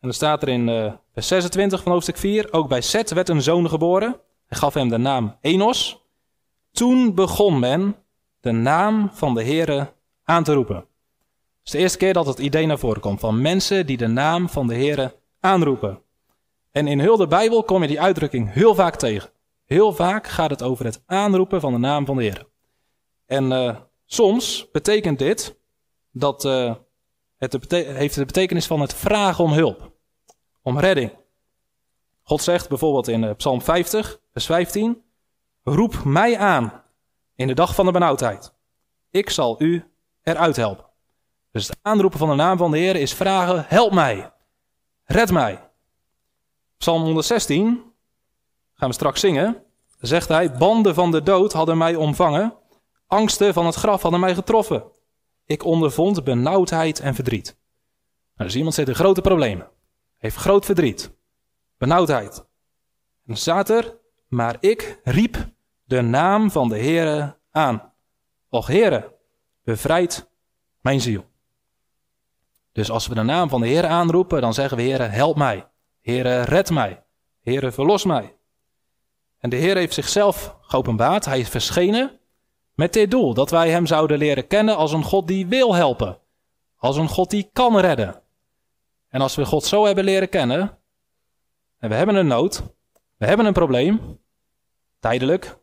En 0.00 0.10
dan 0.10 0.12
staat 0.12 0.42
er 0.42 0.48
in 0.48 0.68
uh, 0.68 0.92
vers 1.12 1.26
26 1.26 1.82
van 1.82 1.92
hoofdstuk 1.92 2.16
4, 2.16 2.52
ook 2.52 2.68
bij 2.68 2.80
Seth 2.80 3.10
werd 3.10 3.28
een 3.28 3.42
zoon 3.42 3.68
geboren. 3.68 4.20
Hij 4.46 4.58
gaf 4.58 4.74
hem 4.74 4.88
de 4.88 4.98
naam 4.98 5.36
Enos. 5.40 6.02
Toen 6.72 7.14
begon 7.14 7.58
men 7.58 7.96
de 8.40 8.52
naam 8.52 9.10
van 9.12 9.34
de 9.34 9.44
Heere 9.44 9.92
aan 10.24 10.44
te 10.44 10.52
roepen. 10.52 10.76
Het 10.76 10.86
is 11.64 11.70
de 11.70 11.78
eerste 11.78 11.98
keer 11.98 12.12
dat 12.12 12.26
het 12.26 12.38
idee 12.38 12.66
naar 12.66 12.78
voren 12.78 13.00
komt 13.00 13.20
van 13.20 13.40
mensen 13.40 13.86
die 13.86 13.96
de 13.96 14.06
naam 14.06 14.48
van 14.48 14.66
de 14.66 14.74
Heere 14.74 15.16
aanroepen. 15.40 16.02
En 16.70 16.86
in 16.86 17.00
heel 17.00 17.16
de 17.16 17.26
Bijbel 17.26 17.62
kom 17.62 17.82
je 17.82 17.88
die 17.88 18.00
uitdrukking 18.00 18.52
heel 18.52 18.74
vaak 18.74 18.96
tegen. 18.96 19.30
Heel 19.64 19.92
vaak 19.92 20.26
gaat 20.26 20.50
het 20.50 20.62
over 20.62 20.84
het 20.84 21.02
aanroepen 21.06 21.60
van 21.60 21.72
de 21.72 21.78
naam 21.78 22.06
van 22.06 22.16
de 22.16 22.22
Heer. 22.22 22.46
En 23.26 23.50
uh, 23.50 23.76
soms 24.06 24.70
betekent 24.72 25.18
dit 25.18 25.58
dat 26.10 26.44
uh, 26.44 26.74
het 27.38 27.68
de 27.68 27.76
heeft 27.76 28.14
de 28.14 28.24
betekenis 28.24 28.66
van 28.66 28.80
het 28.80 28.94
vragen 28.94 29.44
om 29.44 29.52
hulp, 29.52 29.92
om 30.62 30.78
redding. 30.78 31.12
God 32.24 32.42
zegt 32.42 32.68
bijvoorbeeld 32.68 33.08
in 33.08 33.22
uh, 33.22 33.30
Psalm 33.36 33.62
50, 33.62 34.20
vers 34.32 34.46
15: 34.46 35.02
Roep 35.62 36.04
mij 36.04 36.38
aan 36.38 36.82
in 37.34 37.46
de 37.46 37.54
dag 37.54 37.74
van 37.74 37.86
de 37.86 37.92
benauwdheid. 37.92 38.54
Ik 39.10 39.30
zal 39.30 39.62
u 39.62 39.84
eruit 40.22 40.56
helpen. 40.56 40.84
Dus 41.50 41.68
het 41.68 41.78
aanroepen 41.82 42.18
van 42.18 42.28
de 42.28 42.34
naam 42.34 42.58
van 42.58 42.70
de 42.70 42.78
Heer 42.78 42.96
is 42.96 43.14
vragen: 43.14 43.64
help 43.68 43.92
mij, 43.92 44.32
red 45.04 45.30
mij. 45.30 45.70
Psalm 46.76 47.02
116, 47.02 47.82
gaan 48.74 48.88
we 48.88 48.94
straks 48.94 49.20
zingen, 49.20 49.62
zegt 49.98 50.28
hij, 50.28 50.52
banden 50.52 50.94
van 50.94 51.10
de 51.10 51.22
dood 51.22 51.52
hadden 51.52 51.78
mij 51.78 51.94
omvangen, 51.94 52.54
angsten 53.06 53.54
van 53.54 53.66
het 53.66 53.74
graf 53.74 54.02
hadden 54.02 54.20
mij 54.20 54.34
getroffen. 54.34 54.84
Ik 55.44 55.64
ondervond 55.64 56.24
benauwdheid 56.24 57.00
en 57.00 57.14
verdriet. 57.14 57.56
Nou, 58.36 58.48
dus 58.48 58.56
iemand 58.56 58.74
zit 58.74 58.88
in 58.88 58.94
grote 58.94 59.20
problemen, 59.20 59.68
heeft 60.18 60.36
groot 60.36 60.64
verdriet, 60.64 61.13
benauwdheid. 61.84 62.38
En 62.38 62.44
dan 63.24 63.36
staat 63.36 63.68
er, 63.68 63.96
maar 64.28 64.56
ik 64.60 65.00
riep 65.04 65.48
de 65.84 66.00
naam 66.00 66.50
van 66.50 66.68
de 66.68 66.78
Heere 66.78 67.36
aan. 67.50 67.92
Och 68.48 68.66
Heere, 68.66 69.12
bevrijd 69.62 70.28
mijn 70.80 71.00
ziel. 71.00 71.24
Dus 72.72 72.90
als 72.90 73.06
we 73.06 73.14
de 73.14 73.22
naam 73.22 73.48
van 73.48 73.60
de 73.60 73.66
Heer 73.66 73.86
aanroepen, 73.86 74.40
dan 74.40 74.54
zeggen 74.54 74.76
we 74.76 74.82
Heere, 74.82 75.02
help 75.02 75.36
mij. 75.36 75.66
Heere, 76.00 76.40
red 76.42 76.70
mij. 76.70 77.02
Heere, 77.42 77.72
verlos 77.72 78.04
mij. 78.04 78.36
En 79.38 79.50
de 79.50 79.56
Heer 79.56 79.76
heeft 79.76 79.94
zichzelf 79.94 80.56
geopenbaard. 80.60 81.24
Hij 81.24 81.40
is 81.40 81.48
verschenen 81.48 82.20
met 82.74 82.92
dit 82.92 83.10
doel: 83.10 83.34
dat 83.34 83.50
wij 83.50 83.70
Hem 83.70 83.86
zouden 83.86 84.18
leren 84.18 84.46
kennen 84.46 84.76
als 84.76 84.92
een 84.92 85.04
God 85.04 85.26
die 85.26 85.46
wil 85.46 85.74
helpen. 85.74 86.18
Als 86.76 86.96
een 86.96 87.08
God 87.08 87.30
die 87.30 87.50
kan 87.52 87.78
redden. 87.78 88.22
En 89.08 89.20
als 89.20 89.34
we 89.34 89.44
God 89.44 89.64
zo 89.64 89.86
hebben 89.86 90.04
leren 90.04 90.28
kennen, 90.28 90.78
en 91.84 91.90
we 91.90 91.96
hebben 91.96 92.14
een 92.14 92.26
nood, 92.26 92.62
we 93.16 93.26
hebben 93.26 93.46
een 93.46 93.52
probleem, 93.52 94.20
tijdelijk 94.98 95.58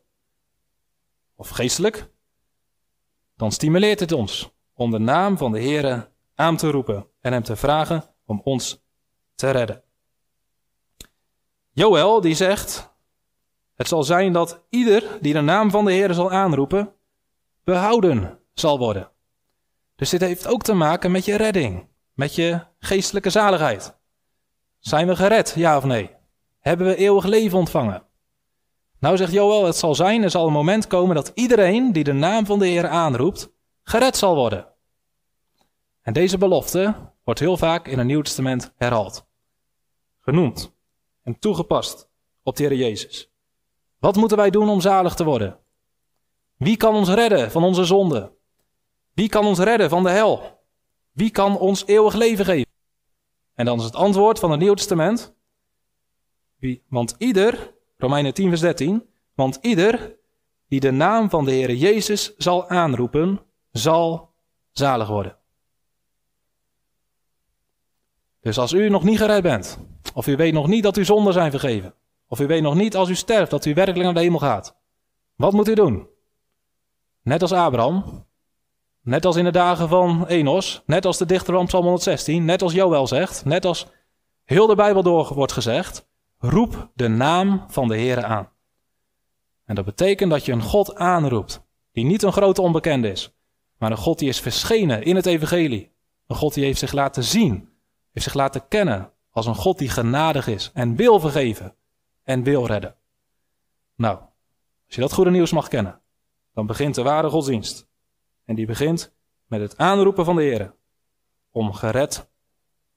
of 1.34 1.48
geestelijk, 1.48 2.10
dan 3.36 3.52
stimuleert 3.52 4.00
het 4.00 4.12
ons 4.12 4.50
om 4.74 4.90
de 4.90 4.98
naam 4.98 5.36
van 5.36 5.52
de 5.52 5.58
Heer 5.60 6.10
aan 6.34 6.56
te 6.56 6.70
roepen 6.70 7.06
en 7.20 7.32
Hem 7.32 7.42
te 7.42 7.56
vragen 7.56 8.04
om 8.24 8.40
ons 8.44 8.84
te 9.34 9.50
redden. 9.50 9.82
Joël 11.70 12.20
die 12.20 12.34
zegt, 12.34 12.94
het 13.74 13.88
zal 13.88 14.02
zijn 14.02 14.32
dat 14.32 14.64
ieder 14.68 15.18
die 15.20 15.32
de 15.32 15.40
naam 15.40 15.70
van 15.70 15.84
de 15.84 15.92
Heer 15.92 16.14
zal 16.14 16.30
aanroepen, 16.30 16.94
behouden 17.64 18.38
zal 18.54 18.78
worden. 18.78 19.10
Dus 19.96 20.10
dit 20.10 20.20
heeft 20.20 20.46
ook 20.46 20.62
te 20.62 20.74
maken 20.74 21.10
met 21.10 21.24
je 21.24 21.36
redding, 21.36 21.88
met 22.12 22.34
je 22.34 22.60
geestelijke 22.78 23.30
zaligheid. 23.30 24.00
Zijn 24.82 25.06
we 25.06 25.16
gered, 25.16 25.52
ja 25.56 25.76
of 25.76 25.84
nee? 25.84 26.10
Hebben 26.60 26.86
we 26.86 26.96
eeuwig 26.96 27.24
leven 27.24 27.58
ontvangen? 27.58 28.06
Nou 28.98 29.16
zegt 29.16 29.32
Joël, 29.32 29.64
het 29.64 29.76
zal 29.76 29.94
zijn, 29.94 30.22
er 30.22 30.30
zal 30.30 30.46
een 30.46 30.52
moment 30.52 30.86
komen 30.86 31.14
dat 31.14 31.30
iedereen 31.34 31.92
die 31.92 32.04
de 32.04 32.12
naam 32.12 32.46
van 32.46 32.58
de 32.58 32.66
Heer 32.66 32.88
aanroept, 32.88 33.52
gered 33.82 34.16
zal 34.16 34.34
worden. 34.34 34.66
En 36.00 36.12
deze 36.12 36.38
belofte 36.38 36.94
wordt 37.24 37.40
heel 37.40 37.56
vaak 37.56 37.88
in 37.88 37.98
het 37.98 38.06
Nieuw 38.06 38.22
Testament 38.22 38.72
herhaald. 38.76 39.26
Genoemd 40.20 40.74
en 41.22 41.38
toegepast 41.38 42.08
op 42.42 42.56
de 42.56 42.62
Heer 42.62 42.76
Jezus. 42.76 43.32
Wat 43.98 44.16
moeten 44.16 44.36
wij 44.36 44.50
doen 44.50 44.68
om 44.68 44.80
zalig 44.80 45.14
te 45.14 45.24
worden? 45.24 45.58
Wie 46.56 46.76
kan 46.76 46.94
ons 46.94 47.08
redden 47.08 47.50
van 47.50 47.64
onze 47.64 47.84
zonde? 47.84 48.32
Wie 49.12 49.28
kan 49.28 49.44
ons 49.44 49.58
redden 49.58 49.90
van 49.90 50.02
de 50.02 50.10
hel? 50.10 50.60
Wie 51.12 51.30
kan 51.30 51.58
ons 51.58 51.86
eeuwig 51.86 52.14
leven 52.14 52.44
geven? 52.44 52.71
En 53.54 53.64
dan 53.64 53.78
is 53.78 53.84
het 53.84 53.94
antwoord 53.94 54.38
van 54.38 54.50
het 54.50 54.60
Nieuw 54.60 54.74
Testament. 54.74 55.34
Wie, 56.56 56.82
want 56.88 57.14
ieder, 57.18 57.74
Romeinen 57.96 58.34
10 58.34 58.48
vers 58.48 58.60
13, 58.60 59.06
want 59.34 59.58
ieder 59.60 60.16
die 60.68 60.80
de 60.80 60.90
naam 60.90 61.30
van 61.30 61.44
de 61.44 61.50
Heer 61.50 61.74
Jezus 61.74 62.36
zal 62.36 62.68
aanroepen, 62.68 63.40
zal 63.70 64.34
zalig 64.70 65.08
worden. 65.08 65.36
Dus 68.40 68.58
als 68.58 68.72
u 68.72 68.88
nog 68.88 69.02
niet 69.02 69.18
gered 69.18 69.42
bent, 69.42 69.78
of 70.14 70.26
u 70.26 70.36
weet 70.36 70.52
nog 70.52 70.66
niet 70.66 70.82
dat 70.82 70.96
uw 70.96 71.04
zonden 71.04 71.32
zijn 71.32 71.50
vergeven, 71.50 71.94
of 72.26 72.40
u 72.40 72.46
weet 72.46 72.62
nog 72.62 72.74
niet 72.74 72.96
als 72.96 73.08
u 73.08 73.14
sterft 73.14 73.50
dat 73.50 73.64
u 73.64 73.74
werkelijk 73.74 74.04
naar 74.04 74.14
de 74.14 74.20
hemel 74.20 74.38
gaat, 74.38 74.76
wat 75.34 75.52
moet 75.52 75.68
u 75.68 75.74
doen? 75.74 76.08
Net 77.22 77.42
als 77.42 77.52
Abraham, 77.52 78.26
net 79.02 79.24
als 79.24 79.36
in 79.36 79.44
de 79.44 79.50
dagen 79.50 79.88
van 79.88 80.26
Enos, 80.26 80.82
net 80.86 81.04
als 81.04 81.18
de 81.18 81.26
dichter 81.26 81.54
van 81.54 81.66
Psalm 81.66 81.82
116, 81.82 82.44
net 82.44 82.62
als 82.62 82.72
Joël 82.72 83.06
zegt, 83.06 83.44
net 83.44 83.64
als 83.64 83.86
heel 84.44 84.66
de 84.66 84.74
Bijbel 84.74 85.02
door 85.02 85.34
wordt 85.34 85.52
gezegd, 85.52 86.08
roep 86.38 86.90
de 86.94 87.08
naam 87.08 87.64
van 87.68 87.88
de 87.88 87.96
Heer 87.96 88.24
aan. 88.24 88.50
En 89.64 89.74
dat 89.74 89.84
betekent 89.84 90.30
dat 90.30 90.44
je 90.44 90.52
een 90.52 90.62
God 90.62 90.94
aanroept, 90.94 91.62
die 91.92 92.04
niet 92.04 92.22
een 92.22 92.32
grote 92.32 92.62
onbekende 92.62 93.10
is, 93.10 93.34
maar 93.78 93.90
een 93.90 93.96
God 93.96 94.18
die 94.18 94.28
is 94.28 94.40
verschenen 94.40 95.02
in 95.02 95.16
het 95.16 95.26
evangelie. 95.26 95.92
Een 96.26 96.36
God 96.36 96.54
die 96.54 96.64
heeft 96.64 96.78
zich 96.78 96.92
laten 96.92 97.24
zien, 97.24 97.68
heeft 98.12 98.24
zich 98.24 98.34
laten 98.34 98.68
kennen 98.68 99.12
als 99.30 99.46
een 99.46 99.54
God 99.54 99.78
die 99.78 99.88
genadig 99.88 100.46
is 100.46 100.70
en 100.74 100.96
wil 100.96 101.20
vergeven 101.20 101.74
en 102.24 102.42
wil 102.42 102.66
redden. 102.66 102.94
Nou, 103.96 104.18
als 104.86 104.94
je 104.94 105.00
dat 105.00 105.12
goede 105.12 105.30
nieuws 105.30 105.52
mag 105.52 105.68
kennen, 105.68 106.00
dan 106.54 106.66
begint 106.66 106.94
de 106.94 107.02
ware 107.02 107.28
godsdienst. 107.28 107.90
En 108.52 108.58
die 108.58 108.66
begint 108.66 109.14
met 109.46 109.60
het 109.60 109.76
aanroepen 109.76 110.24
van 110.24 110.36
de 110.36 110.42
Heer 110.42 110.74
om 111.50 111.72
gered 111.72 112.30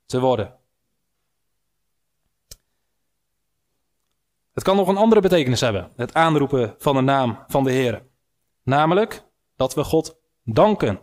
te 0.05 0.19
worden. 0.19 0.55
Het 4.53 4.63
kan 4.63 4.75
nog 4.75 4.87
een 4.87 4.97
andere 4.97 5.21
betekenis 5.21 5.61
hebben, 5.61 5.91
het 5.95 6.13
aanroepen 6.13 6.75
van 6.77 6.95
de 6.95 7.01
naam 7.01 7.43
van 7.47 7.63
de 7.63 7.71
Heer. 7.71 8.05
Namelijk 8.63 9.23
dat 9.55 9.73
we 9.73 9.83
God 9.83 10.17
danken, 10.43 11.01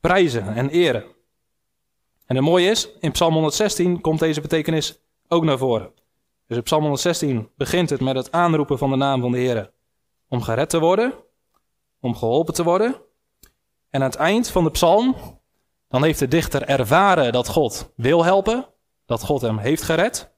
prijzen 0.00 0.54
en 0.54 0.68
eren. 0.68 1.04
En 2.26 2.36
het 2.36 2.44
mooie 2.44 2.70
is, 2.70 2.92
in 3.00 3.12
Psalm 3.12 3.32
116 3.32 4.00
komt 4.00 4.18
deze 4.18 4.40
betekenis 4.40 5.00
ook 5.28 5.44
naar 5.44 5.58
voren. 5.58 5.92
Dus 6.46 6.56
in 6.56 6.62
Psalm 6.62 6.80
116 6.80 7.50
begint 7.56 7.90
het 7.90 8.00
met 8.00 8.16
het 8.16 8.32
aanroepen 8.32 8.78
van 8.78 8.90
de 8.90 8.96
naam 8.96 9.20
van 9.20 9.32
de 9.32 9.38
Heer 9.38 9.72
om 10.28 10.42
gered 10.42 10.70
te 10.70 10.78
worden, 10.78 11.14
om 12.00 12.16
geholpen 12.16 12.54
te 12.54 12.64
worden. 12.64 13.04
En 13.96 14.02
aan 14.02 14.08
het 14.08 14.18
eind 14.18 14.48
van 14.48 14.64
de 14.64 14.70
psalm, 14.70 15.16
dan 15.88 16.02
heeft 16.02 16.18
de 16.18 16.28
dichter 16.28 16.62
ervaren 16.62 17.32
dat 17.32 17.48
God 17.48 17.92
wil 17.94 18.24
helpen, 18.24 18.66
dat 19.06 19.22
God 19.22 19.40
hem 19.40 19.58
heeft 19.58 19.82
gered. 19.82 20.32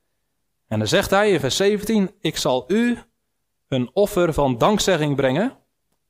En 0.68 0.78
dan 0.78 0.88
zegt 0.88 1.10
hij 1.10 1.30
in 1.30 1.40
vers 1.40 1.56
17, 1.56 2.10
ik 2.20 2.36
zal 2.36 2.64
u 2.68 2.98
een 3.68 3.90
offer 3.92 4.32
van 4.32 4.58
dankzegging 4.58 5.16
brengen 5.16 5.56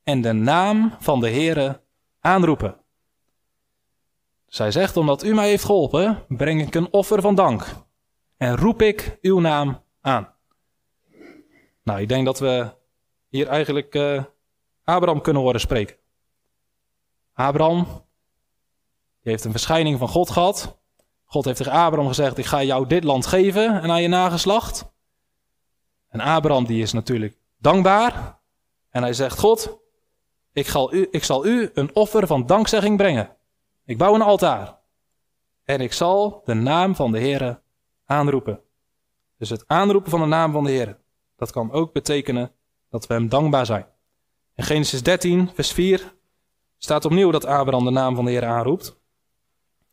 en 0.03 0.21
de 0.21 0.33
naam 0.33 0.95
van 0.99 1.19
de 1.19 1.29
Heere 1.29 1.81
aanroepen. 2.19 2.77
Zij 4.47 4.71
zegt, 4.71 4.97
omdat 4.97 5.23
u 5.23 5.33
mij 5.33 5.49
heeft 5.49 5.65
geholpen, 5.65 6.25
breng 6.27 6.61
ik 6.61 6.75
een 6.75 6.93
offer 6.93 7.21
van 7.21 7.35
dank 7.35 7.65
en 8.37 8.57
roep 8.57 8.81
ik 8.81 9.17
uw 9.21 9.39
naam 9.39 9.81
aan. 10.01 10.33
Nou, 11.83 12.01
ik 12.01 12.07
denk 12.07 12.25
dat 12.25 12.39
we 12.39 12.73
hier 13.29 13.47
eigenlijk 13.47 13.95
uh, 13.95 14.23
Abraham 14.83 15.21
kunnen 15.21 15.41
horen 15.41 15.59
spreken. 15.59 15.97
Abraham, 17.39 17.83
die 19.21 19.31
heeft 19.31 19.43
een 19.43 19.51
verschijning 19.51 19.99
van 19.99 20.07
God 20.07 20.29
gehad. 20.29 20.77
God 21.25 21.45
heeft 21.45 21.57
tegen 21.57 21.71
Abraham 21.71 22.07
gezegd, 22.07 22.37
ik 22.37 22.45
ga 22.45 22.63
jou 22.63 22.87
dit 22.87 23.03
land 23.03 23.25
geven 23.25 23.81
en 23.81 23.91
aan 23.91 24.01
je 24.01 24.07
nageslacht. 24.07 24.91
En 26.07 26.19
Abraham 26.19 26.65
die 26.65 26.81
is 26.81 26.93
natuurlijk 26.93 27.37
dankbaar. 27.57 28.39
En 28.89 29.01
hij 29.01 29.13
zegt, 29.13 29.39
God, 29.39 29.79
ik 30.53 30.67
zal 30.67 30.93
u, 30.93 31.07
ik 31.11 31.23
zal 31.23 31.45
u 31.45 31.69
een 31.73 31.95
offer 31.95 32.27
van 32.27 32.45
dankzegging 32.45 32.97
brengen. 32.97 33.35
Ik 33.85 33.97
bouw 33.97 34.15
een 34.15 34.21
altaar. 34.21 34.77
En 35.63 35.81
ik 35.81 35.93
zal 35.93 36.41
de 36.45 36.53
naam 36.53 36.95
van 36.95 37.11
de 37.11 37.19
Heere 37.19 37.61
aanroepen. 38.05 38.61
Dus 39.37 39.49
het 39.49 39.67
aanroepen 39.67 40.11
van 40.11 40.19
de 40.19 40.25
naam 40.25 40.51
van 40.51 40.63
de 40.63 40.71
Heer, 40.71 40.99
dat 41.35 41.51
kan 41.51 41.71
ook 41.71 41.93
betekenen 41.93 42.51
dat 42.89 43.07
we 43.07 43.13
hem 43.13 43.29
dankbaar 43.29 43.65
zijn. 43.65 43.85
In 44.55 44.63
Genesis 44.63 45.03
13, 45.03 45.49
vers 45.53 45.71
4 45.71 46.17
staat 46.79 47.05
opnieuw 47.05 47.31
dat 47.31 47.45
Abraham 47.45 47.85
de 47.85 47.91
naam 47.91 48.15
van 48.15 48.25
de 48.25 48.31
Heer 48.31 48.45
aanroept. 48.45 48.99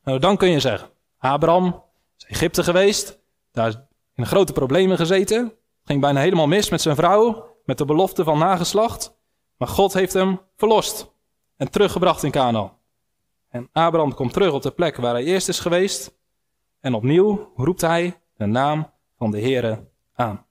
Nou, 0.04 0.18
dan 0.18 0.36
kun 0.36 0.50
je 0.50 0.60
zeggen, 0.60 0.88
Abraham 1.18 1.82
is 2.18 2.24
Egypte 2.24 2.64
geweest, 2.64 3.18
daar 3.52 3.86
in 4.14 4.26
grote 4.26 4.52
problemen 4.52 4.96
gezeten, 4.96 5.52
ging 5.84 6.00
bijna 6.00 6.20
helemaal 6.20 6.46
mis 6.46 6.70
met 6.70 6.80
zijn 6.80 6.96
vrouw, 6.96 7.56
met 7.64 7.78
de 7.78 7.84
belofte 7.84 8.24
van 8.24 8.38
nageslacht, 8.38 9.16
maar 9.56 9.68
God 9.68 9.92
heeft 9.92 10.12
hem 10.12 10.40
verlost. 10.56 11.14
en 11.56 11.70
teruggebracht 11.70 12.22
in 12.22 12.30
Canaan. 12.30 12.72
En 13.48 13.68
Abraham 13.72 14.14
komt 14.14 14.32
terug 14.32 14.52
op 14.52 14.62
de 14.62 14.70
plek 14.70 14.96
waar 14.96 15.12
hij 15.12 15.24
eerst 15.24 15.48
is 15.48 15.60
geweest. 15.60 16.18
En 16.80 16.94
opnieuw 16.94 17.52
roept 17.56 17.80
hij 17.80 18.20
de 18.36 18.46
naam 18.46 18.90
van 19.18 19.30
de 19.30 19.40
Heere 19.40 19.88
aan. 20.14 20.46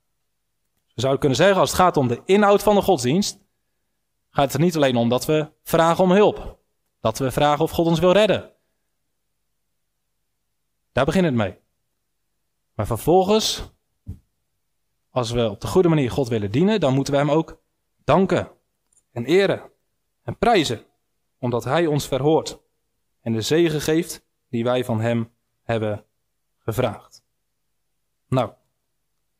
We 0.94 1.02
zouden 1.02 1.20
kunnen 1.20 1.38
zeggen, 1.38 1.60
als 1.60 1.70
het 1.70 1.80
gaat 1.80 1.98
om 1.98 2.08
de 2.08 2.22
inhoud 2.26 2.64
van 2.64 2.76
de 2.76 2.82
godsdienst, 2.82 3.40
gaat 4.36 4.46
het 4.46 4.54
er 4.54 4.60
niet 4.60 4.76
alleen 4.76 4.96
om 4.96 5.10
dat 5.10 5.26
we 5.26 5.52
vragen 5.64 6.04
om 6.04 6.12
hulp. 6.12 6.60
Dat 7.00 7.18
we 7.18 7.32
vragen 7.32 7.64
of 7.64 7.72
God 7.72 7.86
ons 7.86 8.00
wil 8.00 8.12
redden. 8.12 8.52
Daar 10.92 11.06
begint 11.06 11.26
het 11.26 11.34
mee. 11.34 11.58
Maar 12.74 12.86
vervolgens, 12.86 13.72
als 15.10 15.32
we 15.32 15.50
op 15.50 15.62
de 15.62 15.68
goede 15.68 15.88
manier 15.88 16.12
God 16.12 16.28
willen 16.28 16.52
dienen, 16.52 16.80
dan 16.80 16.94
moeten 16.94 17.14
we 17.14 17.20
Hem 17.20 17.32
ook 17.32 17.62
danken 18.04 18.52
en 19.12 19.26
eren 19.26 19.72
en 20.24 20.38
prijzen, 20.38 20.86
omdat 21.40 21.64
Hij 21.64 21.86
ons 21.88 22.08
verhoort 22.08 22.60
en 23.22 23.34
de 23.34 23.42
zegen 23.42 23.82
geeft 23.82 24.26
die 24.50 24.64
wij 24.64 24.86
van 24.86 25.02
Hem 25.02 25.32
hebben 25.62 26.06
gevraagd. 26.60 27.24
Nou, 28.28 28.52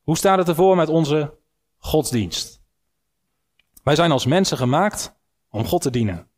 hoe 0.02 0.16
staat 0.16 0.38
het 0.38 0.48
ervoor 0.48 0.76
met 0.76 0.88
onze 0.88 1.38
godsdienst? 1.76 2.64
Wij 3.86 3.94
zijn 3.94 4.12
als 4.12 4.26
mensen 4.26 4.56
gemaakt 4.56 5.16
om 5.50 5.64
God 5.64 5.82
te 5.82 5.90
dienen. 5.90 6.28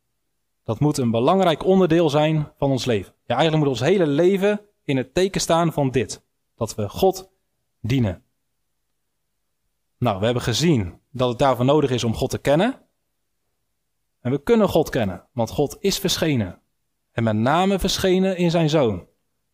Dat 0.64 0.80
moet 0.80 0.98
een 0.98 1.10
belangrijk 1.10 1.64
onderdeel 1.64 2.10
zijn 2.10 2.52
van 2.58 2.70
ons 2.70 2.84
leven. 2.84 3.14
Ja, 3.26 3.34
eigenlijk 3.34 3.64
moet 3.64 3.72
ons 3.72 3.88
hele 3.88 4.06
leven 4.06 4.60
in 4.84 4.96
het 4.96 5.14
teken 5.14 5.40
staan 5.40 5.72
van 5.72 5.90
dit: 5.90 6.24
dat 6.56 6.74
we 6.74 6.88
God 6.88 7.30
dienen. 7.80 8.22
Nou, 9.98 10.18
we 10.18 10.24
hebben 10.24 10.42
gezien 10.42 11.00
dat 11.10 11.28
het 11.28 11.38
daarvoor 11.38 11.64
nodig 11.64 11.90
is 11.90 12.04
om 12.04 12.14
God 12.14 12.30
te 12.30 12.38
kennen. 12.38 12.80
En 14.20 14.30
we 14.30 14.42
kunnen 14.42 14.68
God 14.68 14.90
kennen, 14.90 15.26
want 15.32 15.50
God 15.50 15.76
is 15.80 15.98
verschenen. 15.98 16.60
En 17.12 17.22
met 17.22 17.36
name 17.36 17.78
verschenen 17.78 18.36
in 18.36 18.50
zijn 18.50 18.70
zoon. 18.70 19.06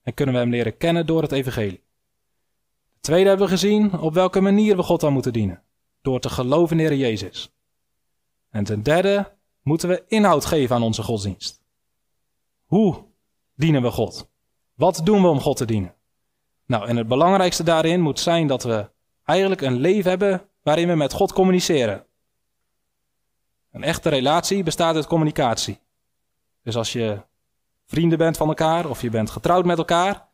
En 0.03 0.15
kunnen 0.15 0.35
we 0.35 0.41
hem 0.41 0.51
leren 0.51 0.77
kennen 0.77 1.07
door 1.07 1.23
het 1.23 1.33
evangelie. 1.33 1.85
De 2.93 3.01
tweede 3.01 3.29
hebben 3.29 3.47
we 3.47 3.53
gezien 3.53 3.99
op 3.99 4.15
welke 4.15 4.41
manier 4.41 4.77
we 4.77 4.83
God 4.83 5.01
dan 5.01 5.13
moeten 5.13 5.33
dienen. 5.33 5.63
Door 6.03 6.21
te 6.21 6.29
geloven 6.29 6.81
in 6.81 6.89
de 6.89 6.99
Jezus. 6.99 7.54
En 8.55 8.65
ten 8.65 8.83
derde 8.83 9.33
moeten 9.63 9.89
we 9.89 10.05
inhoud 10.09 10.45
geven 10.45 10.77
aan 10.77 10.83
onze 10.83 11.03
godsdienst. 11.03 11.63
Hoe 12.65 13.05
dienen 13.55 13.83
we 13.83 13.91
God? 13.91 14.31
Wat 14.75 15.01
doen 15.05 15.23
we 15.23 15.29
om 15.29 15.41
God 15.41 15.57
te 15.57 15.65
dienen? 15.65 15.95
Nou, 16.67 16.87
en 16.87 16.97
het 16.97 17.09
belangrijkste 17.09 17.63
daarin 17.63 18.01
moet 18.01 18.21
zijn 18.21 18.47
dat 18.47 18.63
we 18.63 18.91
eigenlijk 19.25 19.61
een 19.61 19.77
leven 19.77 20.11
hebben 20.11 20.49
waarin 20.63 20.89
we 20.89 20.95
met 20.95 21.13
God 21.13 21.33
communiceren. 21.33 22.07
Een 23.71 23.83
echte 23.83 24.09
relatie 24.09 24.63
bestaat 24.63 24.95
uit 24.95 25.07
communicatie. 25.07 25.79
Dus 26.63 26.77
als 26.77 26.93
je 26.93 27.21
vrienden 27.87 28.19
bent 28.19 28.37
van 28.37 28.49
elkaar 28.49 28.89
of 28.89 29.03
je 29.03 29.11
bent 29.11 29.31
getrouwd 29.31 29.65
met 29.65 29.79
elkaar, 29.79 30.29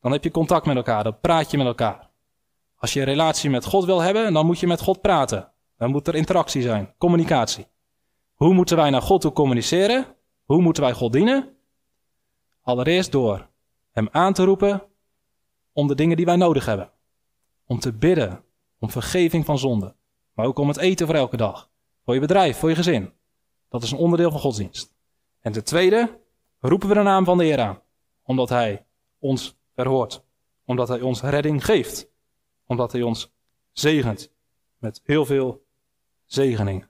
dan 0.00 0.12
heb 0.12 0.24
je 0.24 0.30
contact 0.30 0.66
met 0.66 0.76
elkaar, 0.76 1.04
dan 1.04 1.20
praat 1.20 1.50
je 1.50 1.56
met 1.56 1.66
elkaar. 1.66 2.10
Als 2.76 2.92
je 2.92 3.00
een 3.00 3.06
relatie 3.06 3.50
met 3.50 3.64
God 3.64 3.84
wil 3.84 4.00
hebben, 4.00 4.32
dan 4.32 4.46
moet 4.46 4.60
je 4.60 4.66
met 4.66 4.80
God 4.80 5.00
praten. 5.00 5.51
Dan 5.82 5.90
moet 5.90 6.08
er 6.08 6.14
interactie 6.14 6.62
zijn, 6.62 6.94
communicatie. 6.98 7.66
Hoe 8.34 8.54
moeten 8.54 8.76
wij 8.76 8.90
naar 8.90 9.02
God 9.02 9.20
toe 9.20 9.32
communiceren? 9.32 10.06
Hoe 10.44 10.62
moeten 10.62 10.82
wij 10.82 10.92
God 10.92 11.12
dienen? 11.12 11.56
Allereerst 12.60 13.12
door 13.12 13.48
Hem 13.90 14.08
aan 14.10 14.32
te 14.32 14.44
roepen 14.44 14.82
om 15.72 15.86
de 15.86 15.94
dingen 15.94 16.16
die 16.16 16.26
wij 16.26 16.36
nodig 16.36 16.66
hebben. 16.66 16.90
Om 17.66 17.78
te 17.78 17.92
bidden, 17.92 18.44
om 18.78 18.90
vergeving 18.90 19.44
van 19.44 19.58
zonde. 19.58 19.94
Maar 20.32 20.46
ook 20.46 20.58
om 20.58 20.68
het 20.68 20.76
eten 20.76 21.06
voor 21.06 21.16
elke 21.16 21.36
dag. 21.36 21.70
Voor 22.04 22.14
je 22.14 22.20
bedrijf, 22.20 22.58
voor 22.58 22.68
je 22.68 22.74
gezin. 22.74 23.12
Dat 23.68 23.82
is 23.82 23.90
een 23.90 23.98
onderdeel 23.98 24.30
van 24.30 24.40
godsdienst. 24.40 24.94
En 25.40 25.52
ten 25.52 25.64
tweede 25.64 26.20
roepen 26.58 26.88
we 26.88 26.94
de 26.94 27.02
naam 27.02 27.24
van 27.24 27.38
de 27.38 27.44
Heer 27.44 27.60
aan. 27.60 27.82
Omdat 28.22 28.48
Hij 28.48 28.86
ons 29.18 29.56
verhoort. 29.74 30.24
Omdat 30.64 30.88
Hij 30.88 31.00
ons 31.00 31.20
redding 31.20 31.64
geeft. 31.64 32.10
Omdat 32.66 32.92
Hij 32.92 33.02
ons 33.02 33.32
zegent. 33.72 34.32
Met 34.78 35.00
heel 35.04 35.24
veel 35.24 35.61
zegeningen. 36.32 36.88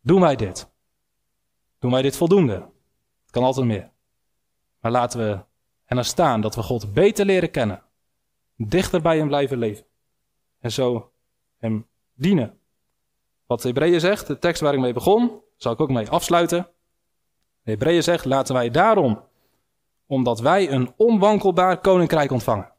Doen 0.00 0.20
wij 0.20 0.36
dit? 0.36 0.70
Doen 1.78 1.90
wij 1.90 2.02
dit 2.02 2.16
voldoende? 2.16 2.54
Het 3.22 3.30
kan 3.30 3.44
altijd 3.44 3.66
meer. 3.66 3.90
Maar 4.80 4.90
laten 4.90 5.18
we 5.20 5.40
er 5.84 6.04
staan 6.04 6.40
dat 6.40 6.54
we 6.54 6.62
God 6.62 6.92
beter 6.92 7.24
leren 7.24 7.50
kennen. 7.50 7.82
Dichter 8.56 9.02
bij 9.02 9.16
Hem 9.16 9.26
blijven 9.26 9.58
leven. 9.58 9.84
En 10.60 10.72
zo 10.72 11.12
Hem 11.56 11.86
dienen. 12.14 12.58
Wat 13.46 13.62
de 13.62 13.68
Hebreeën 13.68 14.00
zegt, 14.00 14.26
de 14.26 14.38
tekst 14.38 14.60
waar 14.60 14.74
ik 14.74 14.80
mee 14.80 14.92
begon, 14.92 15.40
zal 15.56 15.72
ik 15.72 15.80
ook 15.80 15.90
mee 15.90 16.08
afsluiten. 16.08 16.68
De 17.62 17.70
Hebreeën 17.70 18.02
zegt, 18.02 18.24
laten 18.24 18.54
wij 18.54 18.70
daarom, 18.70 19.22
omdat 20.06 20.40
wij 20.40 20.70
een 20.70 20.92
onwankelbaar 20.96 21.80
koninkrijk 21.80 22.30
ontvangen. 22.30 22.72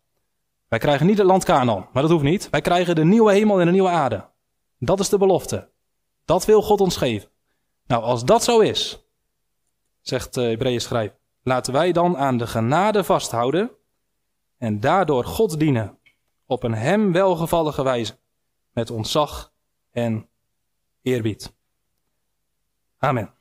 Wij 0.68 0.80
krijgen 0.80 1.06
niet 1.06 1.18
het 1.18 1.28
land 1.28 1.44
Canaan, 1.44 1.88
maar 1.94 2.02
dat 2.02 2.12
hoeft 2.12 2.24
niet. 2.24 2.50
Wij 2.50 2.62
krijgen 2.62 2.96
de 2.96 3.06
nieuwe 3.06 3.34
hemel 3.34 3.60
en 3.60 3.66
de 3.66 3.72
nieuwe 3.72 3.90
aarde. 3.90 4.32
Dat 4.86 5.00
is 5.00 5.10
de 5.10 5.18
belofte. 5.18 5.72
Dat 6.26 6.46
wil 6.46 6.62
God 6.62 6.82
ons 6.82 6.98
geven. 6.98 7.30
Nou, 7.86 8.04
als 8.04 8.26
dat 8.26 8.44
zo 8.44 8.60
is, 8.60 9.08
zegt 10.02 10.34
de 10.34 10.42
Hebreeën 10.42 10.82
schrijver, 10.82 11.18
laten 11.44 11.74
wij 11.74 11.92
dan 11.92 12.18
aan 12.18 12.38
de 12.38 12.48
genade 12.48 13.04
vasthouden 13.04 13.72
en 14.58 14.80
daardoor 14.80 15.26
God 15.26 15.60
dienen 15.60 15.98
op 16.46 16.64
een 16.64 16.74
hem 16.74 17.12
welgevallige 17.12 17.84
wijze, 17.84 18.18
met 18.72 18.90
ontzag 18.90 19.54
en 19.92 20.30
eerbied. 21.02 21.54
Amen. 22.98 23.34